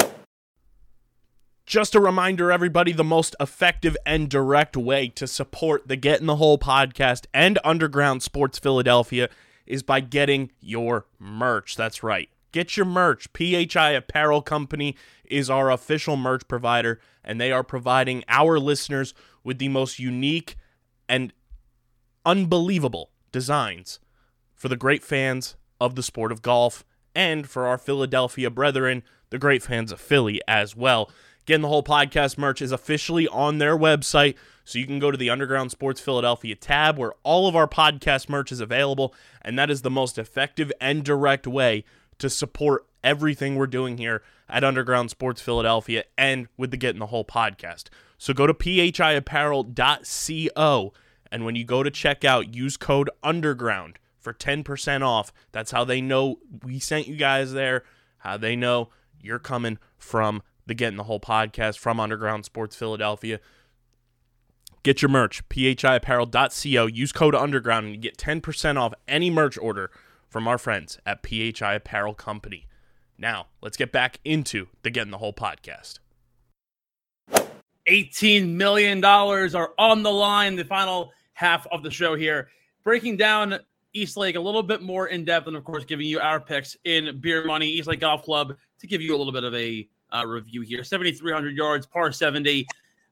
[1.66, 6.26] Just a reminder, everybody the most effective and direct way to support the Get in
[6.26, 9.30] the Hole podcast and Underground Sports Philadelphia
[9.68, 11.76] is by getting your merch.
[11.76, 12.28] That's right.
[12.52, 13.28] Get your merch.
[13.34, 14.95] PHI Apparel Company
[15.26, 20.56] is our official merch provider, and they are providing our listeners with the most unique
[21.08, 21.32] and
[22.26, 24.00] unbelievable designs
[24.56, 26.84] for the great fans of the sport of golf
[27.16, 31.10] and for our Philadelphia brethren, the great fans of Philly as well.
[31.43, 35.18] Again, the whole podcast merch is officially on their website, so you can go to
[35.18, 39.72] the Underground Sports Philadelphia tab where all of our podcast merch is available, and that
[39.72, 41.86] is the most effective and direct way
[42.20, 47.08] to support everything we're doing here at Underground Sports Philadelphia and with the Getting the
[47.08, 47.86] Hole podcast.
[48.18, 50.94] So go to phiapparel.co,
[51.32, 55.32] and when you go to checkout, use code UNDERGROUND for 10% off.
[55.52, 57.84] That's how they know we sent you guys there,
[58.20, 58.90] how they know
[59.22, 63.40] you're coming from the Getting the Hole podcast from Underground Sports Philadelphia.
[64.84, 66.86] Get your merch, phiapparel.co.
[66.86, 69.92] Use code underground and you get 10% off any merch order
[70.30, 72.68] from our friends at PHI Apparel Company.
[73.18, 76.00] Now, let's get back into the Getting the Hole podcast.
[77.88, 82.50] $18 million are on the line, the final half of the show here.
[82.84, 83.60] Breaking down
[83.94, 86.78] East Lake a little bit more in depth, and of course, giving you our picks
[86.86, 89.88] in Beer Money, East Lake Golf Club, to give you a little bit of a
[90.16, 90.84] uh, review here.
[90.84, 92.68] 7,300 yards, par 70.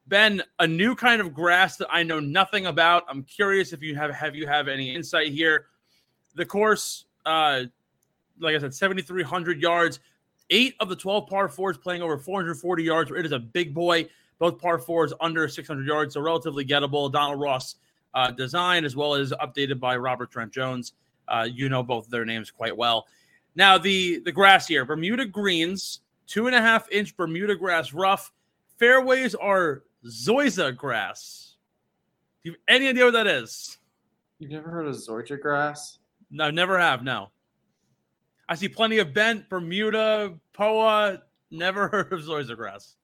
[0.06, 3.04] Ben, a new kind of grass that I know nothing about.
[3.08, 5.66] I'm curious if you have have you have any insight here.
[6.34, 7.62] The course, uh,
[8.40, 10.00] like I said, 7,300 yards.
[10.50, 13.10] Eight of the 12 par fours playing over 440 yards.
[13.10, 14.08] It is a big boy.
[14.38, 17.10] Both par fours under 600 yards, so relatively gettable.
[17.10, 17.74] Donald Ross
[18.14, 20.92] uh, design, as well as updated by Robert Trent Jones.
[21.26, 23.06] Uh, you know both their names quite well.
[23.54, 28.32] Now the the grass here, Bermuda greens, two and a half inch Bermuda grass rough.
[28.78, 31.56] Fairways are Zoysia grass.
[32.42, 33.78] Do you have any idea what that is?
[34.38, 35.97] You've never heard of Zoysia grass?
[36.30, 37.02] No, never have.
[37.02, 37.30] No.
[38.48, 41.22] I see plenty of bent Bermuda, Poa.
[41.50, 42.94] Never heard of Zoysia grass.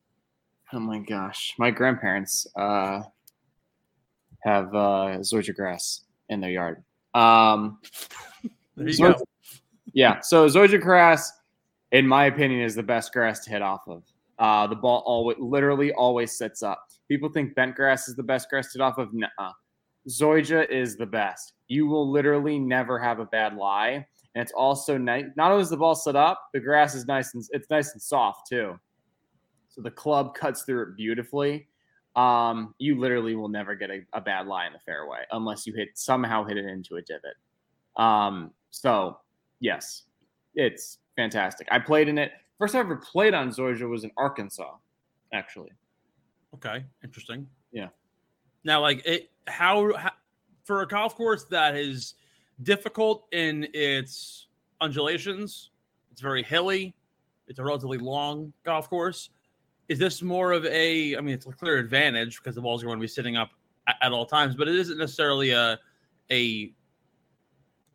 [0.72, 3.03] Oh my gosh, my grandparents uh,
[4.41, 6.83] have uh, Zoysia grass in their yard.
[7.14, 7.79] Um,
[8.77, 9.25] There you Zoysia- go.
[9.93, 11.33] yeah, so Zoysia grass,
[11.93, 14.03] in my opinion, is the best grass to hit off of.
[14.39, 16.89] Uh, the ball always, literally always sits up.
[17.09, 19.12] People think bent grass is the best grass to hit off of.
[19.14, 19.53] Nuh-uh.
[20.09, 21.55] Zoysia is the best.
[21.69, 25.25] You will literally never have a bad lie, and it's also nice.
[25.37, 28.03] Not only is the ball set up, the grass is nice and it's nice and
[28.03, 28.79] soft too.
[29.69, 31.69] So the club cuts through it beautifully.
[32.17, 35.75] Um, you literally will never get a, a bad lie in the fairway unless you
[35.75, 37.35] hit somehow hit it into a divot.
[37.97, 39.19] Um, so
[39.59, 40.05] yes,
[40.55, 41.67] it's fantastic.
[41.71, 42.33] I played in it.
[42.59, 44.77] First I ever played on Zoysia was in Arkansas,
[45.33, 45.71] actually.
[46.55, 47.49] Okay, interesting.
[47.73, 47.89] Yeah.
[48.65, 50.11] Now, like it, how, how
[50.65, 52.15] for a golf course that is
[52.62, 54.47] difficult in its
[54.81, 55.71] undulations,
[56.11, 56.95] it's very hilly.
[57.47, 59.31] It's a relatively long golf course.
[59.89, 61.17] Is this more of a?
[61.17, 63.51] I mean, it's a clear advantage because the balls are going to be sitting up
[63.87, 65.79] at, at all times, but it isn't necessarily a
[66.31, 66.73] a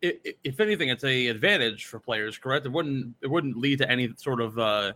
[0.02, 2.38] If anything, it's a advantage for players.
[2.38, 2.64] Correct?
[2.64, 3.14] It wouldn't.
[3.22, 4.92] It wouldn't lead to any sort of uh,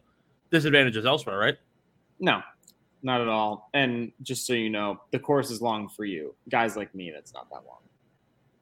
[0.52, 1.56] disadvantages elsewhere, right?
[2.20, 2.42] No,
[3.04, 3.70] not at all.
[3.74, 6.34] And just so you know, the course is long for you.
[6.48, 7.80] Guys like me, that's not that long.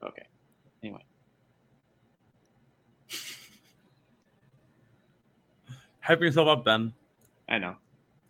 [0.02, 0.26] Okay.
[0.82, 1.04] Anyway.
[6.00, 6.92] Hype yourself up, Ben.
[7.48, 7.76] I know.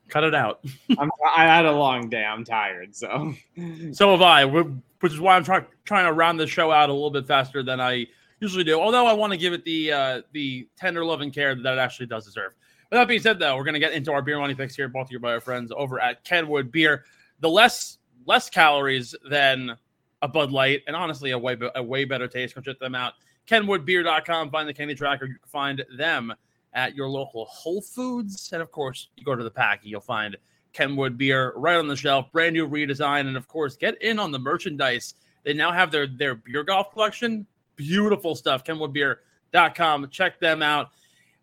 [0.08, 0.60] Cut it out.
[0.98, 2.24] I'm, I had a long day.
[2.24, 2.94] I'm tired.
[2.94, 3.34] So
[3.92, 6.92] So have I, which is why I'm trying trying to round the show out a
[6.92, 8.06] little bit faster than I
[8.40, 8.78] usually do.
[8.78, 11.78] Although I want to give it the uh, the tender love and care that it
[11.78, 12.52] actually does deserve.
[12.92, 14.86] With that being said, though, we're going to get into our beer money picks here,
[14.86, 17.06] brought to you by our friends over at Kenwood Beer.
[17.40, 19.78] The less less calories than
[20.20, 22.54] a Bud Light, and honestly, a way a way better taste.
[22.54, 23.14] Go check them out.
[23.46, 24.50] KenwoodBeer.com.
[24.50, 25.24] Find the candy tracker.
[25.24, 26.34] You can find them
[26.74, 30.02] at your local Whole Foods, and of course, you go to the pack, and you'll
[30.02, 30.36] find
[30.74, 34.32] Kenwood beer right on the shelf, brand new redesign, and of course, get in on
[34.32, 35.14] the merchandise.
[35.44, 37.46] They now have their their beer golf collection.
[37.74, 38.64] Beautiful stuff.
[38.64, 40.10] KenwoodBeer.com.
[40.10, 40.90] Check them out.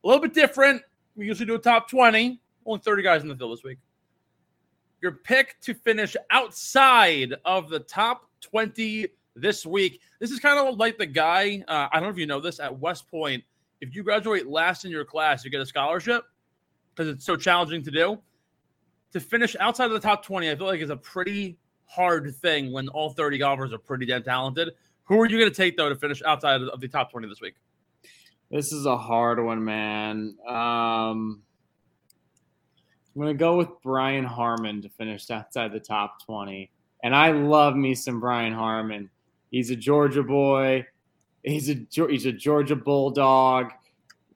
[0.04, 0.84] A little bit different.
[1.20, 2.39] We usually do a top 20.
[2.65, 3.78] Only 30 guys in the field this week.
[5.01, 9.05] Your pick to finish outside of the top 20
[9.36, 9.99] this week.
[10.20, 12.61] This is kind of like the guy, uh, I don't know if you know this,
[12.61, 13.43] at West Point.
[13.82, 16.24] If you graduate last in your class, you get a scholarship
[16.95, 18.17] because it's so challenging to do
[19.11, 22.72] to finish outside of the top 20, I feel like is a pretty hard thing
[22.72, 24.70] when all 30 golfers are pretty damn talented.
[25.03, 27.41] Who are you going to take, though, to finish outside of the top 20 this
[27.41, 27.55] week?
[28.52, 30.36] This is a hard one, man.
[30.47, 31.43] Um,
[33.16, 36.72] I'm gonna go with Brian Harman to finish outside the top 20.
[37.04, 39.10] And I love me some Brian Harman.
[39.52, 40.86] He's a Georgia boy.
[41.43, 43.72] He's a he's a Georgia bulldog,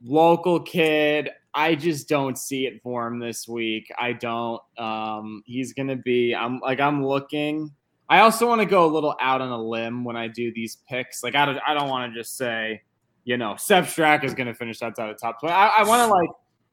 [0.03, 1.29] local kid.
[1.55, 3.91] I just don't see it for him this week.
[3.97, 4.61] I don't.
[4.77, 6.35] Um, he's gonna be.
[6.35, 7.71] I'm like I'm looking.
[8.09, 10.77] I also want to go a little out on a limb when I do these
[10.87, 11.23] picks.
[11.23, 12.81] Like I don't, I don't want to just say,
[13.25, 15.53] you know, Sepp Straka is going to finish outside the top twenty.
[15.53, 16.29] I, I want to like,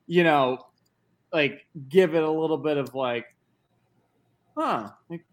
[0.07, 0.59] you know,
[1.33, 3.27] like give it a little bit of like,
[4.57, 5.25] huh, like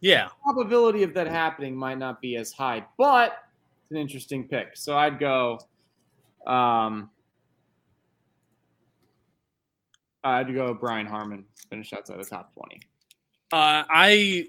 [0.00, 0.28] Yeah.
[0.44, 3.32] probability of that happening might not be as high, but
[3.82, 4.76] it's an interesting pick.
[4.76, 5.58] So I'd go.
[6.46, 7.10] Um,
[10.22, 12.80] I'd go Brian Harman finish outside the top twenty.
[13.52, 14.48] Uh, I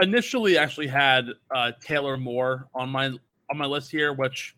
[0.00, 4.56] initially actually had uh, Taylor Moore on my on my list here, which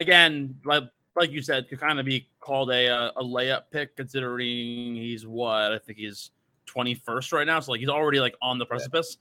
[0.00, 0.84] again, like
[1.16, 5.26] like you said, could kind of be called a a, a layup pick considering he's
[5.26, 6.30] what I think he's
[6.66, 9.18] twenty first right now, so like he's already like on the precipice.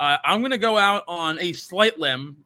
[0.00, 2.44] Uh, I'm gonna go out on a slight limb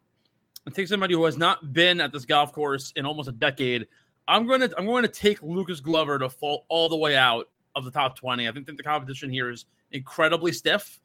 [0.68, 3.87] and take somebody who has not been at this golf course in almost a decade.
[4.29, 7.49] I'm going to I'm going to take Lucas Glover to fall all the way out
[7.74, 8.47] of the top 20.
[8.47, 11.01] I think that the competition here is incredibly stiff,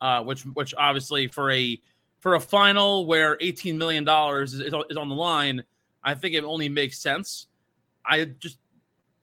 [0.00, 1.80] uh, which which obviously for a
[2.20, 5.64] for a final where 18 million dollars is, is on the line,
[6.02, 7.46] I think it only makes sense.
[8.04, 8.58] I just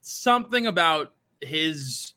[0.01, 2.13] something about his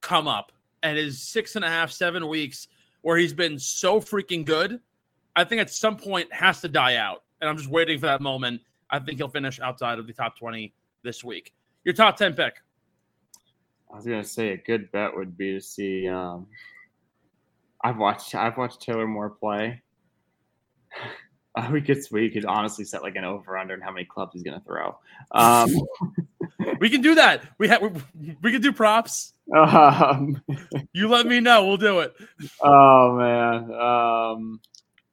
[0.00, 2.68] come up and his six and a half seven weeks
[3.02, 4.80] where he's been so freaking good.
[5.36, 8.20] I think at some point has to die out, and I'm just waiting for that
[8.20, 8.60] moment.
[8.90, 11.54] I think he'll finish outside of the top 20 this week.
[11.84, 12.56] Your top 10 pick.
[13.90, 16.08] I was gonna say a good bet would be to see.
[16.08, 16.46] Um,
[17.84, 19.82] I've watched I've watched Taylor Moore play.
[21.54, 24.32] Uh, we could we could honestly set like an over under on how many clubs
[24.32, 24.96] he's gonna throw.
[25.32, 25.70] Um,
[26.78, 27.42] We can do that.
[27.58, 29.34] We have we, we can do props.
[29.56, 30.40] um,
[30.92, 31.66] You let me know.
[31.66, 32.14] We'll do it.
[32.62, 34.60] oh man, um,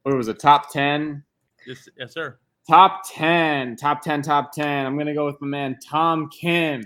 [0.03, 0.39] what was it?
[0.39, 1.23] Top ten,
[1.67, 2.37] Yes, yes, sir.
[2.67, 4.85] top ten, top ten, top ten.
[4.85, 6.83] I'm gonna go with my man Tom Kim,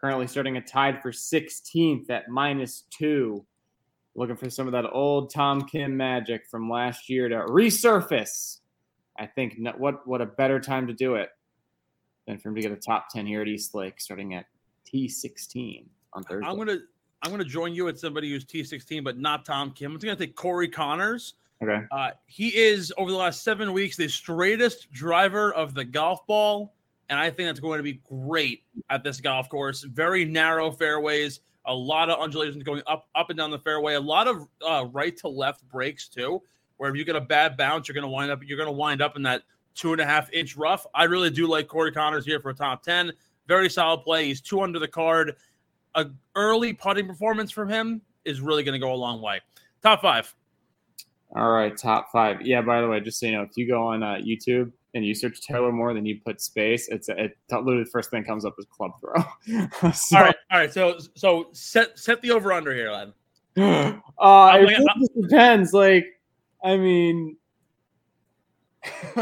[0.00, 3.44] currently starting a tied for 16th at minus two.
[4.14, 8.58] Looking for some of that old Tom Kim magic from last year to resurface.
[9.18, 11.30] I think no- what what a better time to do it
[12.26, 14.46] than for him to get a top ten here at East Lake, starting at
[14.92, 16.46] T16 on Thursday.
[16.46, 16.78] I'm gonna
[17.22, 19.92] I'm gonna join you at somebody who's T16, but not Tom Kim.
[19.92, 21.34] I'm gonna take Corey Conners.
[21.62, 21.82] okay.
[21.90, 26.74] Uh, he is over the last seven weeks the straightest driver of the golf ball,
[27.08, 29.82] and I think that's going to be great at this golf course.
[29.82, 34.00] Very narrow fairways, a lot of undulations going up up and down the fairway, a
[34.00, 36.40] lot of uh, right to left breaks too.
[36.80, 38.72] Where if you get a bad bounce, you're going to wind up you're going to
[38.72, 39.42] wind up in that
[39.74, 40.86] two and a half inch rough.
[40.94, 43.12] I really do like Corey Conners here for a top ten.
[43.46, 44.24] Very solid play.
[44.24, 45.36] He's two under the card.
[45.94, 46.06] A
[46.36, 49.42] early putting performance from him is really going to go a long way.
[49.82, 50.34] Top five.
[51.36, 52.40] All right, top five.
[52.40, 55.04] Yeah, by the way, just so you know, if you go on uh, YouTube and
[55.04, 58.24] you search Taylor Moore, then you put space, it's a, it, literally the first thing
[58.24, 59.90] comes up is club throw.
[59.92, 60.72] so, All right, all right.
[60.72, 63.12] So so set set the over under here, Len.
[63.58, 63.92] uh,
[64.54, 65.74] it like- really just depends.
[65.74, 66.06] Like,
[66.62, 67.36] I mean,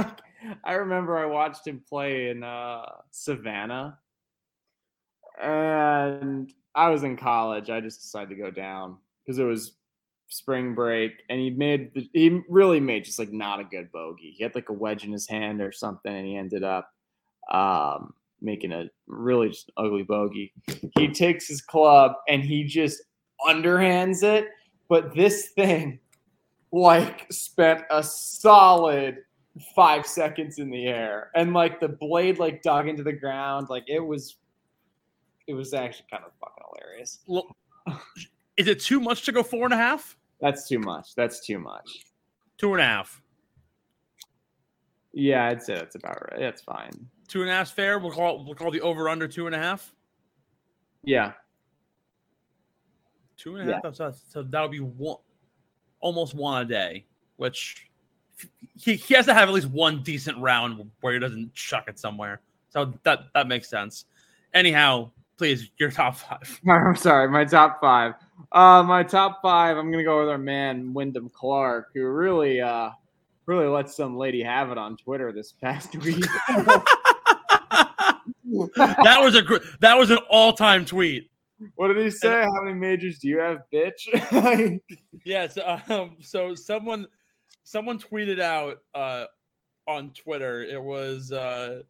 [0.64, 3.98] I remember I watched him play in uh, Savannah,
[5.40, 7.70] and I was in college.
[7.70, 9.72] I just decided to go down because it was
[10.28, 14.34] spring break, and he made he really made just like not a good bogey.
[14.36, 16.90] He had like a wedge in his hand or something, and he ended up
[17.52, 20.52] um, making a really just ugly bogey.
[20.96, 23.02] He takes his club and he just
[23.46, 24.48] underhands it,
[24.88, 26.00] but this thing
[26.72, 29.18] like spent a solid
[29.74, 33.68] five seconds in the air, and like the blade like dug into the ground.
[33.70, 34.36] Like it was,
[35.46, 37.20] it was actually kind of fucking hilarious.
[37.26, 37.56] Well,
[38.56, 40.16] is it too much to go four and a half?
[40.40, 41.14] That's too much.
[41.16, 42.04] That's too much.
[42.58, 43.20] Two and a half.
[45.12, 46.40] Yeah, I'd say that's about right.
[46.40, 46.92] That's fine.
[47.26, 47.98] Two and a half fair.
[47.98, 49.92] We'll call we'll call the over under two and a half.
[51.02, 51.32] Yeah.
[53.36, 53.94] Two and a half.
[53.94, 55.18] So, so that'll be one,
[56.00, 57.04] almost one a day.
[57.36, 57.88] Which
[58.76, 61.98] he, he has to have at least one decent round where he doesn't chuck it
[61.98, 62.40] somewhere.
[62.70, 64.04] So that that makes sense.
[64.54, 66.60] Anyhow, please your top five.
[66.68, 68.14] I'm sorry, my top five.
[68.52, 69.76] Uh, my top five.
[69.76, 72.90] I'm gonna go with our man Wyndham Clark, who really, uh,
[73.46, 76.24] really let some lady have it on Twitter this past week.
[78.76, 81.30] that was a gr- that was an all time tweet.
[81.74, 82.42] What did he say?
[82.42, 84.80] How many majors do you have, bitch?
[85.24, 85.58] Yes.
[85.88, 87.06] Um, so someone
[87.64, 89.24] someone tweeted out uh,
[89.86, 90.62] on Twitter.
[90.62, 91.82] It was uh,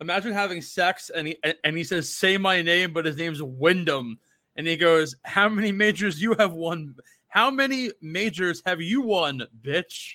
[0.00, 4.18] imagine having sex and he and he says say my name, but his name's Wyndham,
[4.56, 6.94] and he goes, "How many majors you have won?
[7.28, 10.14] How many majors have you won, bitch?"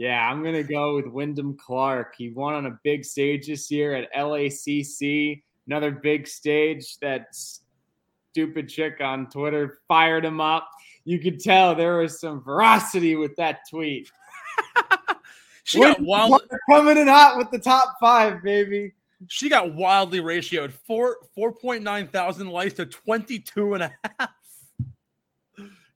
[0.00, 2.14] yeah, I'm gonna go with Wyndham Clark.
[2.16, 5.42] He won on a big stage this year at LACC.
[5.70, 6.98] Another big stage.
[6.98, 10.68] That stupid chick on Twitter fired him up.
[11.04, 14.10] you could tell there was some veracity with that tweet.
[15.62, 18.94] she got wild coming in hot with the top five, baby.
[19.28, 20.72] She got wildly ratioed.
[20.72, 24.30] Four four point nine thousand likes to 22 and a half.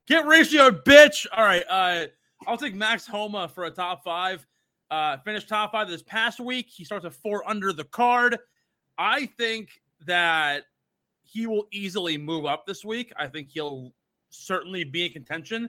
[0.06, 1.26] Get ratioed, bitch.
[1.36, 1.64] All right.
[1.68, 2.06] Uh
[2.46, 4.46] I'll take Max Homa for a top five.
[4.88, 6.66] Uh finished top five this past week.
[6.68, 8.38] He starts at four under the card.
[8.98, 10.64] I think that
[11.22, 13.12] he will easily move up this week.
[13.16, 13.92] I think he'll
[14.30, 15.68] certainly be in contention.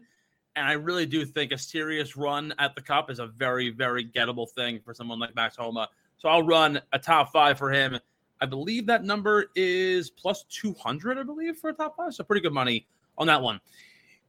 [0.56, 4.06] And I really do think a serious run at the cup is a very, very
[4.06, 5.90] gettable thing for someone like Max Homa.
[6.18, 8.00] So I'll run a top five for him.
[8.42, 12.14] I believe that number is plus 200, I believe, for a top five.
[12.14, 13.60] So pretty good money on that one.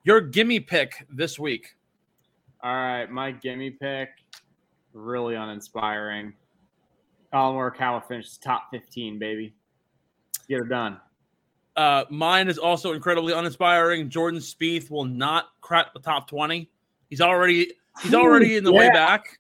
[0.05, 1.77] Your gimme pick this week.
[2.63, 3.07] All right.
[3.11, 4.11] My gimme pick,
[4.93, 6.33] really uninspiring.
[7.33, 9.55] Collin Morikawa finishes top 15, baby.
[10.49, 11.01] Get it done.
[11.77, 14.09] Uh, mine is also incredibly uninspiring.
[14.09, 16.71] Jordan Spieth will not crack the top twenty.
[17.11, 17.73] He's already
[18.03, 18.79] he's already in the yeah.
[18.79, 19.39] way back.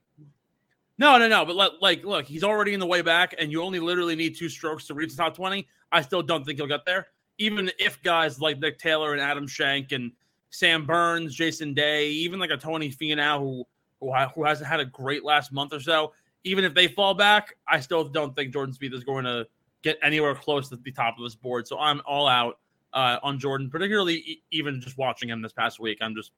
[0.99, 1.45] No, no, no.
[1.45, 4.37] But let, like, look, he's already in the way back, and you only literally need
[4.37, 5.67] two strokes to reach the top twenty.
[5.93, 7.07] I still don't think he'll get there,
[7.39, 10.13] even if guys like Nick Taylor and Adam Schenk and
[10.51, 13.65] Sam Burns, Jason Day, even like a Tony Finau who
[14.01, 16.13] who, who hasn't had a great last month or so,
[16.47, 19.47] even if they fall back, I still don't think Jordan Spieth is going to
[19.83, 21.67] get anywhere close to the top of this board.
[21.67, 22.61] So I'm all out
[22.93, 25.99] uh, on Jordan, particularly e- even just watching him this past week.
[26.01, 26.31] I'm just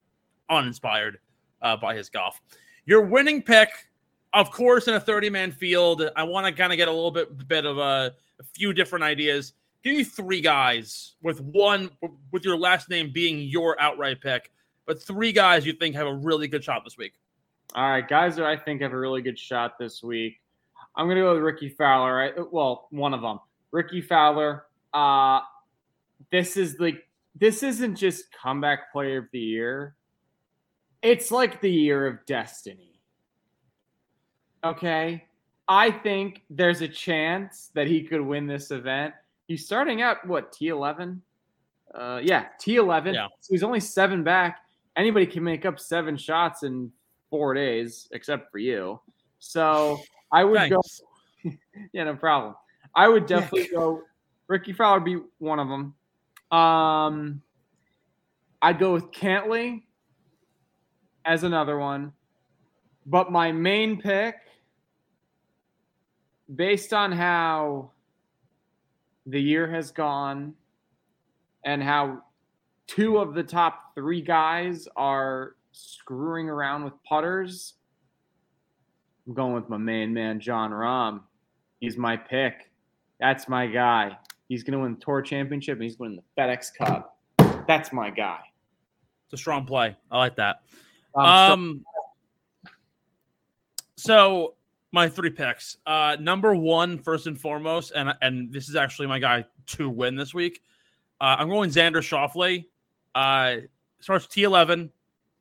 [0.48, 1.18] uninspired
[1.60, 2.40] uh, by his golf.
[2.86, 3.68] Your winning pick,
[4.32, 6.02] of course, in a 30 man field.
[6.16, 9.04] I want to kind of get a little bit, bit of a, a few different
[9.04, 9.52] ideas.
[9.84, 11.90] Give me three guys with one,
[12.32, 14.50] with your last name being your outright pick,
[14.86, 17.12] but three guys you think have a really good shot this week.
[17.74, 20.40] All right, guys that I think have a really good shot this week.
[20.96, 22.14] I'm going to go with Rickie Fowler.
[22.14, 22.52] Right?
[22.52, 23.40] Well, one of them.
[23.70, 24.64] Rickie Fowler.
[24.92, 25.40] Uh,
[26.32, 29.94] this is like this isn't just comeback player of the year.
[31.02, 33.00] It's like the year of destiny.
[34.64, 35.24] Okay.
[35.68, 39.14] I think there's a chance that he could win this event.
[39.46, 41.20] He's starting at what T11?
[41.94, 43.14] Uh, yeah, T11.
[43.14, 43.28] Yeah.
[43.40, 44.60] So he's only seven back.
[44.96, 46.90] Anybody can make up seven shots in
[47.30, 49.00] four days, except for you.
[49.38, 50.00] So
[50.32, 51.00] I would Thanks.
[51.44, 51.50] go.
[51.92, 52.54] yeah, no problem.
[52.94, 54.02] I would definitely go.
[54.48, 55.94] Rickie Fowler be one of them.
[56.58, 57.42] Um,
[58.62, 59.82] I'd go with Cantlay
[61.24, 62.12] as another one,
[63.04, 64.36] but my main pick,
[66.54, 67.90] based on how
[69.26, 70.54] the year has gone
[71.64, 72.22] and how
[72.86, 77.74] two of the top three guys are screwing around with putters,
[79.26, 81.20] I'm going with my main man, Jon Rahm.
[81.80, 82.70] He's my pick.
[83.20, 84.16] That's my guy.
[84.48, 87.18] He's going to win the Tour Championship and he's winning the FedEx Cup.
[87.68, 88.40] That's my guy.
[89.26, 89.96] It's a strong play.
[90.10, 90.62] I like that.
[91.14, 91.84] Um, um
[93.96, 94.54] so
[94.90, 95.76] my three picks.
[95.86, 100.16] Uh, number one, first and foremost, and and this is actually my guy to win
[100.16, 100.62] this week.
[101.20, 102.64] Uh, I'm going Xander Schauffele.
[103.14, 103.66] Uh,
[104.00, 104.90] starts T11,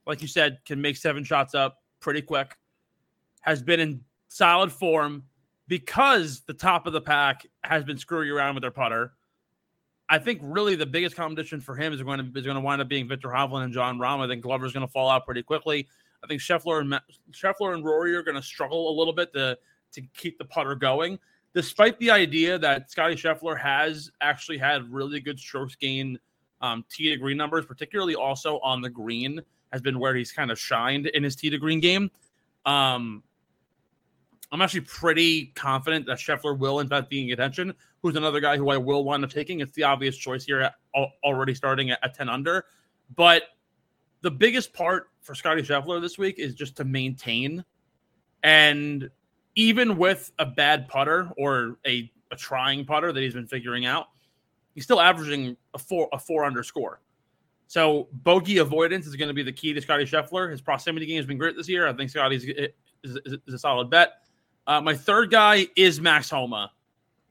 [0.07, 2.57] like you said, can make seven shots up pretty quick
[3.47, 5.23] has been in solid form
[5.69, 9.13] because the top of the pack has been screwing around with their putter.
[10.09, 12.81] I think really the biggest competition for him is going to is going to wind
[12.81, 14.19] up being Viktor Hovland and Jon Rahm.
[14.19, 15.87] I think Glover's going to fall out pretty quickly.
[16.23, 16.99] I think Scheffler and
[17.31, 19.57] Scheffler and Rory are going to struggle a little bit to
[19.93, 21.17] to keep the putter going,
[21.53, 26.19] despite the idea that Scottie Scheffler has actually had really good strokes gain
[26.59, 29.41] um, tee to green numbers, particularly also on the green
[29.71, 32.09] has been where he's kind of shined in his tee to green game.
[32.65, 33.23] Um,
[34.51, 37.73] I'm actually pretty confident that Scheffler will, in fact, be in.
[38.01, 39.59] Who's another guy who I will wind up taking?
[39.59, 40.75] It's the obvious choice here, at,
[41.23, 42.65] already starting at, at 10 under.
[43.15, 43.43] But
[44.21, 47.63] the biggest part for Scottie Scheffler this week is just to maintain.
[48.43, 49.09] And
[49.55, 54.07] even with a bad putter or a, a trying putter that he's been figuring out,
[54.75, 57.01] he's still averaging a four a four under score.
[57.67, 60.49] So bogey avoidance is going to be the key to Scottie Scheffler.
[60.49, 61.87] His proximity game has been great this year.
[61.87, 62.69] I think Scottie's is,
[63.03, 64.21] is, is a solid bet.
[64.65, 66.71] Uh, my third guy is Max Homa.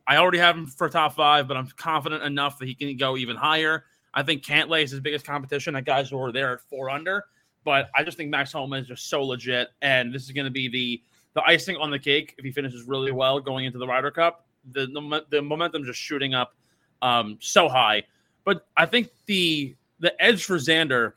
[0.07, 3.17] I already have him for top five, but I'm confident enough that he can go
[3.17, 3.85] even higher.
[4.15, 5.75] I think Cantlay is his biggest competition.
[5.75, 7.25] That guys who are there at four under,
[7.65, 10.51] but I just think Max Homa is just so legit, and this is going to
[10.51, 11.03] be the
[11.35, 14.47] the icing on the cake if he finishes really well going into the Ryder Cup.
[14.73, 16.55] The the, the momentum just shooting up
[17.03, 18.05] um, so high,
[18.45, 21.13] but I think the the edge for Xander,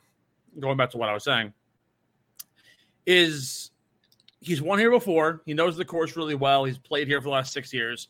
[0.59, 1.53] going back to what I was saying,
[3.05, 3.71] is
[4.39, 5.41] he's won here before.
[5.45, 6.63] He knows the course really well.
[6.65, 8.09] He's played here for the last six years.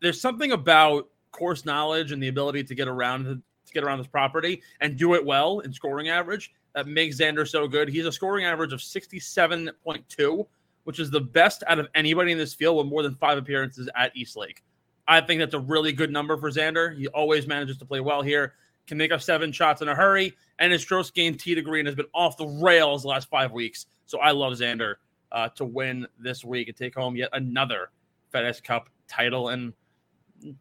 [0.00, 3.40] There's something about course knowledge and the ability to get around to
[3.72, 7.68] get around this property and do it well in scoring average that makes Xander so
[7.68, 7.88] good.
[7.88, 10.46] He's a scoring average of 67.2,
[10.84, 13.88] which is the best out of anybody in this field with more than five appearances
[13.96, 14.62] at East Lake.
[15.08, 16.96] I think that's a really good number for Xander.
[16.96, 18.54] He always manages to play well here,
[18.90, 21.86] can make up seven shots in a hurry, and his strokes gained tee to green
[21.86, 23.86] has been off the rails the last five weeks.
[24.04, 24.96] So I love Xander
[25.32, 27.90] uh, to win this week and take home yet another
[28.34, 29.50] FedEx Cup title.
[29.50, 29.72] And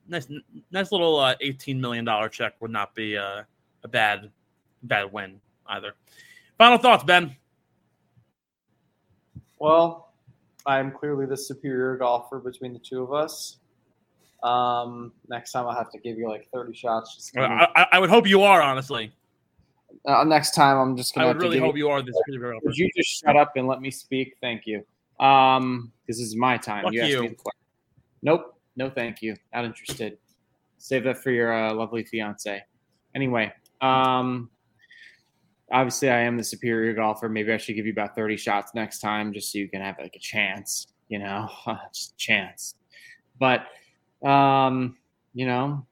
[0.07, 0.27] nice,
[0.71, 3.41] nice little uh, eighteen million dollar check would not be uh,
[3.83, 4.29] a bad,
[4.83, 5.95] bad win either.
[6.57, 7.35] Final thoughts, Ben.
[9.57, 10.13] Well,
[10.67, 13.57] I'm clearly the superior golfer between the two of us.
[14.43, 17.31] Um, next time I'll have to give you like 30 shots.
[17.37, 19.11] I, I, I would hope you are honestly.
[20.05, 21.27] uh, next time I'm just I gonna.
[21.27, 22.65] would have to really hope you, you are this superior golfer.
[22.67, 24.35] Would you just shut up and let me speak?
[24.41, 24.85] Thank you.
[25.19, 26.83] Um, this is my time.
[26.83, 27.21] Fuck you asked you.
[27.21, 27.59] me the question.
[28.21, 28.55] Nope.
[28.75, 29.35] No, thank you.
[29.53, 30.17] Not interested.
[30.77, 32.63] Save that for your uh, lovely fiance.
[33.13, 33.51] Anyway,
[33.81, 34.49] um,
[35.71, 37.27] obviously I am the superior golfer.
[37.27, 39.95] Maybe I should give you about 30 shots next time just so you can have
[39.99, 41.49] like a chance, you know,
[41.93, 42.75] just a chance.
[43.39, 43.65] But,
[44.23, 44.97] um,
[45.33, 45.85] you know,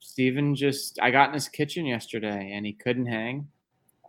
[0.00, 3.48] Steven just, I got in his kitchen yesterday and he couldn't hang.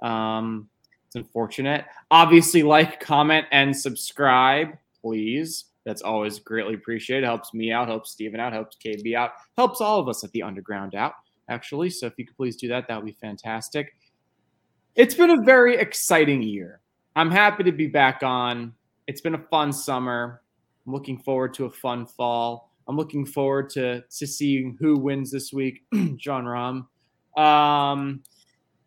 [0.01, 0.69] Um,
[1.07, 1.85] it's unfortunate.
[2.11, 4.69] Obviously, like, comment, and subscribe,
[5.01, 5.65] please.
[5.85, 7.25] That's always greatly appreciated.
[7.25, 10.43] Helps me out, helps Steven out, helps KB out, helps all of us at the
[10.43, 11.13] underground out,
[11.47, 11.91] actually.
[11.91, 13.93] So if you could please do that, that would be fantastic.
[14.95, 16.81] It's been a very exciting year.
[17.15, 18.73] I'm happy to be back on.
[19.07, 20.41] It's been a fun summer.
[20.85, 22.71] I'm looking forward to a fun fall.
[22.87, 25.83] I'm looking forward to to seeing who wins this week,
[26.15, 26.87] Jon Rahm.
[27.41, 28.23] Um,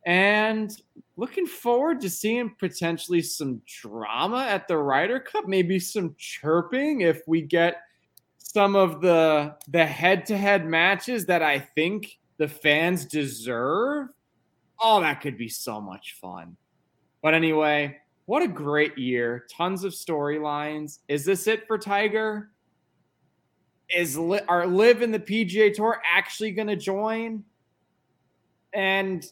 [0.07, 0.75] and
[1.17, 7.23] looking forward to seeing potentially some drama at the Ryder Cup, maybe some chirping if
[7.27, 7.83] we get
[8.39, 14.09] some of the the head-to-head matches that I think the fans deserve.
[14.81, 16.57] Oh, that could be so much fun.
[17.21, 19.47] But anyway, what a great year.
[19.51, 21.01] Tons of storylines.
[21.09, 22.51] Is this it for Tiger?
[23.95, 27.45] Is li- are LIV in the PGA Tour actually going to join?
[28.75, 29.25] And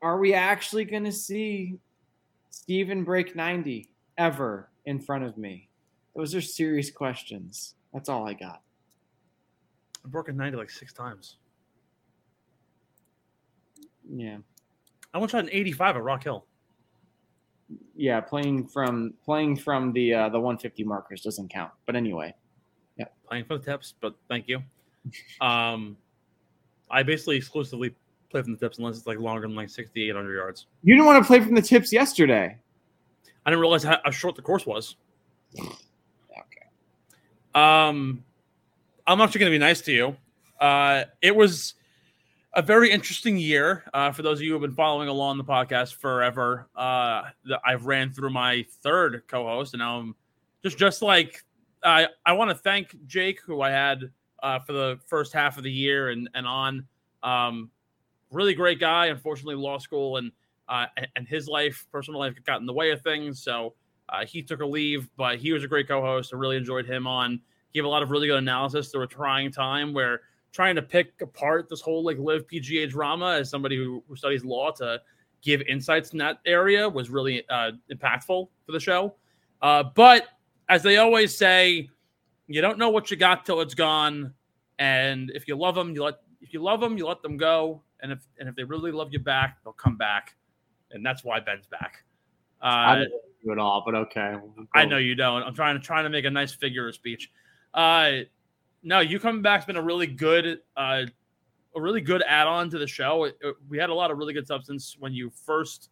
[0.00, 1.78] are we actually going to see
[2.50, 5.68] Steven break 90 ever in front of me?
[6.14, 7.74] Those are serious questions.
[7.92, 8.62] That's all I got.
[10.04, 11.36] I've broken 90 like six times.
[14.08, 14.38] Yeah.
[15.12, 16.46] I once shot an 85 at Rock Hill.
[17.96, 21.72] Yeah, playing from playing from the uh, the 150 markers doesn't count.
[21.84, 22.32] But anyway,
[22.96, 24.62] Yeah, playing for the tips, but thank you.
[25.40, 25.96] Um,
[26.90, 27.94] I basically exclusively
[28.28, 30.66] play from the tips unless it's like longer than like 60, 800 yards.
[30.82, 32.56] you didn't want to play from the tips yesterday.
[33.44, 34.96] I didn't realize how, how short the course was.
[35.58, 36.66] Okay.
[37.54, 38.24] Um,
[39.06, 40.16] I'm actually going to be nice to you.
[40.60, 41.74] Uh, it was
[42.54, 45.44] a very interesting year uh, for those of you who have been following along the
[45.44, 46.68] podcast forever.
[46.76, 50.14] Uh, the, I've ran through my third co-host, and now I'm
[50.62, 51.44] just just like
[51.86, 54.10] I I want to thank Jake, who I had
[54.42, 56.86] uh, for the first half of the year and and on.
[57.22, 57.70] Um,
[58.30, 59.06] really great guy.
[59.06, 60.32] Unfortunately, law school and
[60.68, 63.42] uh, and- his life, personal life, got in the way of things.
[63.42, 63.74] So
[64.08, 66.32] uh, he took a leave, but he was a great co-host.
[66.34, 67.40] I really enjoyed him on.
[67.72, 70.22] Gave a lot of really good analysis through a trying time where
[70.52, 74.44] trying to pick apart this whole like LIV PGA drama as somebody who, who studies
[74.44, 75.00] law to
[75.42, 79.14] give insights in that area was really uh, impactful for the show.
[79.60, 80.28] Uh, but
[80.68, 81.88] as they always say,
[82.46, 84.32] you don't know what you got till it's gone.
[84.78, 87.82] And if you love them, you let if you love them, you let them go.
[88.00, 90.34] And if and if they really love you back, they'll come back.
[90.90, 92.04] And that's why Ben's back.
[92.60, 93.12] I Uh, didn't
[93.44, 94.36] do it all, but okay.
[94.74, 95.42] I know you don't.
[95.42, 97.30] I'm trying to trying to make a nice figure of speech.
[97.74, 98.20] Uh,
[98.82, 101.04] no, you coming back's been a really good, uh,
[101.74, 103.24] a really good add-on to the show.
[103.24, 105.90] It- it- we had a lot of really good substance when you first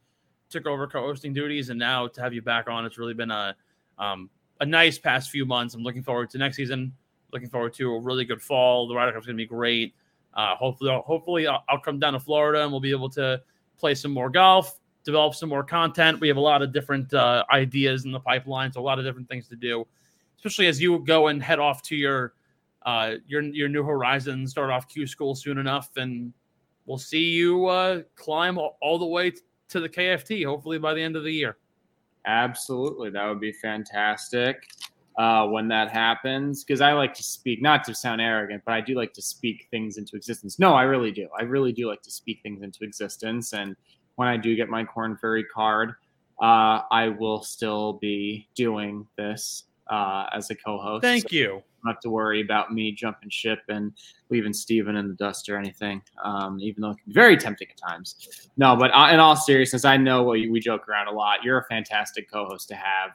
[0.48, 3.56] took over co-hosting duties, and now to have you back on, it's really been a
[3.98, 4.30] um,
[4.64, 5.74] a nice past few months.
[5.74, 6.92] I'm looking forward to next season.
[7.32, 8.88] Looking forward to a really good fall.
[8.88, 9.94] The Ryder Cup's going to be great.
[10.32, 13.40] Uh, hopefully, hopefully I'll, I'll come down to Florida and we'll be able to
[13.78, 16.18] play some more golf, develop some more content.
[16.18, 19.04] We have a lot of different uh, ideas in the pipeline, so a lot of
[19.04, 19.86] different things to do,
[20.38, 22.32] especially as you go and head off to your
[22.86, 24.50] uh, your your new horizons.
[24.50, 26.32] Start off Q school soon enough, and
[26.86, 29.32] we'll see you uh, climb all, all the way
[29.68, 30.44] to the KFT.
[30.46, 31.58] Hopefully by the end of the year.
[32.26, 33.10] Absolutely.
[33.10, 34.66] That would be fantastic
[35.18, 36.64] uh, when that happens.
[36.64, 39.66] Because I like to speak, not to sound arrogant, but I do like to speak
[39.70, 40.58] things into existence.
[40.58, 41.28] No, I really do.
[41.38, 43.52] I really do like to speak things into existence.
[43.52, 43.76] And
[44.16, 45.94] when I do get my Korn Ferry card,
[46.40, 51.02] uh, I will still be doing this uh, as a co host.
[51.02, 51.62] Thank you.
[51.84, 53.92] Not to worry about me jumping ship and
[54.30, 56.02] leaving Steven in the dust or anything.
[56.22, 58.48] Um, even though it can be very tempting at times.
[58.56, 61.44] No, but uh, in all seriousness, I know we, we joke around a lot.
[61.44, 63.10] You're a fantastic co-host to have.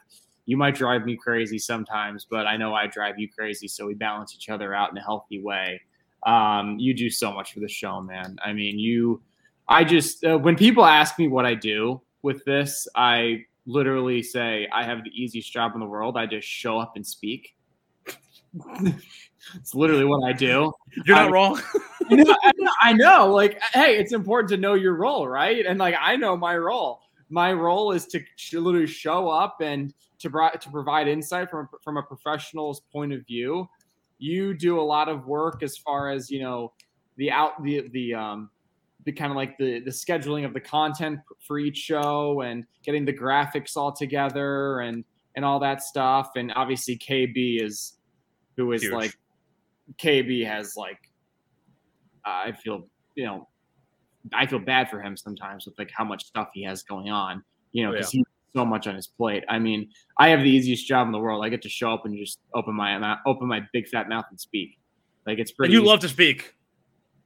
[0.46, 3.94] You might drive me crazy sometimes, but I know I drive you crazy, so we
[3.94, 5.80] balance each other out in a healthy way.
[6.24, 8.36] Um, you do so much for the show, man.
[8.44, 9.22] I mean, you.
[9.68, 14.68] I just uh, when people ask me what I do with this, I literally say
[14.72, 16.16] I have the easiest job in the world.
[16.16, 17.54] I just show up and speak.
[19.54, 20.72] it's literally what I do.
[21.06, 21.62] You're not I, wrong.
[22.10, 22.36] I, know,
[22.82, 23.32] I know.
[23.32, 25.64] Like, hey, it's important to know your role, right?
[25.64, 27.00] And like, I know my role.
[27.28, 28.20] My role is to
[28.52, 33.68] literally show up and to, to provide insight from from a professional's point of view.
[34.18, 36.72] You do a lot of work as far as you know
[37.16, 38.50] the out the the um
[39.04, 43.04] the kind of like the the scheduling of the content for each show and getting
[43.04, 45.04] the graphics all together and
[45.36, 46.30] and all that stuff.
[46.36, 47.94] And obviously KB is
[48.60, 48.92] who is Huge.
[48.92, 49.14] like
[49.98, 50.98] KB has like
[52.24, 53.48] I feel you know
[54.34, 57.42] I feel bad for him sometimes with like how much stuff he has going on.
[57.72, 58.22] You know, because oh, yeah.
[58.52, 59.44] he so much on his plate.
[59.48, 59.88] I mean,
[60.18, 61.44] I have the easiest job in the world.
[61.44, 64.38] I get to show up and just open my open my big fat mouth and
[64.38, 64.78] speak.
[65.26, 65.72] Like it's pretty.
[65.72, 65.88] And you easy.
[65.88, 66.54] love to speak.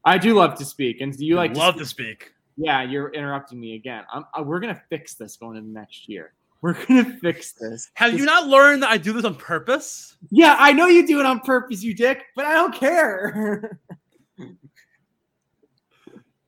[0.04, 2.20] I do love to speak, and you like love to speak.
[2.20, 2.34] to speak.
[2.56, 4.04] Yeah, you're interrupting me again.
[4.12, 6.34] I'm, I, uh, we're gonna fix this going into next year.
[6.64, 7.90] We're gonna fix this.
[7.92, 10.16] Have you not learned that I do this on purpose?
[10.30, 13.78] Yeah, I know you do it on purpose, you dick, but I don't care.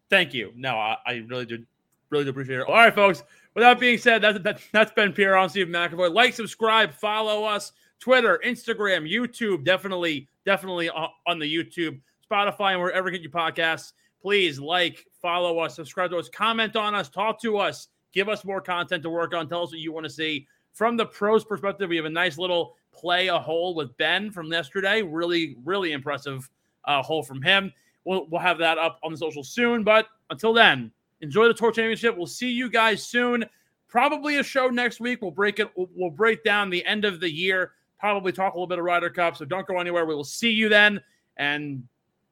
[0.08, 0.52] Thank you.
[0.56, 1.66] No, I, I, really do,
[2.08, 2.66] really do appreciate it.
[2.66, 3.24] All right, folks.
[3.52, 6.10] With that being said, that's that, that's been Pirro on Steve McAvoy.
[6.10, 9.66] Like, subscribe, follow us, Twitter, Instagram, YouTube.
[9.66, 12.00] Definitely, definitely on the YouTube.
[12.30, 13.92] Spotify, and wherever you get your podcasts.
[14.22, 18.46] Please like, follow us, subscribe to us, comment on us, talk to us, give us
[18.46, 19.46] more content to work on.
[19.46, 20.48] Tell us what you want to see.
[20.72, 24.50] From the pros perspective, we have a nice little play a hole with Ben from
[24.50, 25.02] yesterday.
[25.02, 26.50] Really, really impressive
[26.86, 27.70] uh, hole from him.
[28.06, 29.84] We'll, we'll have that up on the social soon.
[29.84, 30.90] But until then,
[31.20, 32.16] enjoy the tour championship.
[32.16, 33.44] We'll see you guys soon.
[33.86, 35.20] Probably a show next week.
[35.20, 35.70] We'll break it.
[35.76, 37.72] We'll, we'll break down the end of the year.
[38.00, 39.36] Probably talk a little bit of Ryder Cup.
[39.36, 40.06] So don't go anywhere.
[40.06, 41.00] We will see you then.
[41.36, 41.86] And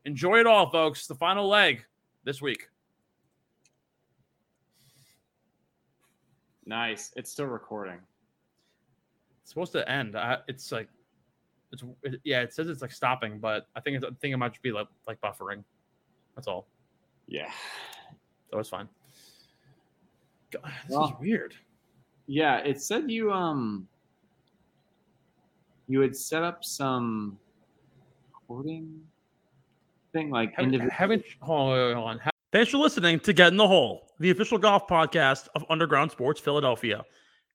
[0.06, 1.06] enjoy it all, folks.
[1.06, 1.84] The final leg
[2.24, 2.68] this week.
[6.66, 7.12] Nice.
[7.16, 7.98] It's still recording.
[9.42, 10.16] It's supposed to end.
[10.16, 10.88] I, it's like,
[11.72, 12.40] it's it, yeah.
[12.40, 14.72] It says it's like stopping, but I think it's, I think it might just be
[14.72, 15.64] like like buffering.
[16.34, 16.68] That's all.
[17.26, 17.50] Yeah.
[18.50, 18.88] So it's fine.
[20.50, 21.54] God, this well, is weird.
[22.26, 23.88] Yeah, it said you um
[25.88, 27.38] you had set up some
[28.32, 29.00] recording
[30.12, 32.20] thing like haven't, haven't hold on, hold on.
[32.52, 36.40] Thanks for listening to Get in the Hole, the official golf podcast of Underground Sports
[36.40, 37.04] Philadelphia.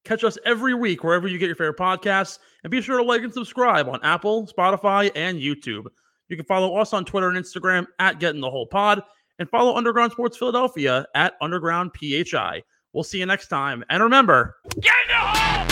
[0.06, 3.22] Catch us every week wherever you get your favorite podcasts, and be sure to like
[3.22, 5.86] and subscribe on Apple, Spotify, and YouTube.
[6.30, 9.02] You can follow us on Twitter and Instagram at Getting the Whole Pod,
[9.40, 12.64] and follow Underground Sports Philadelphia at Underground PHI.
[12.94, 15.69] We'll see you next time, and remember, get in the hole.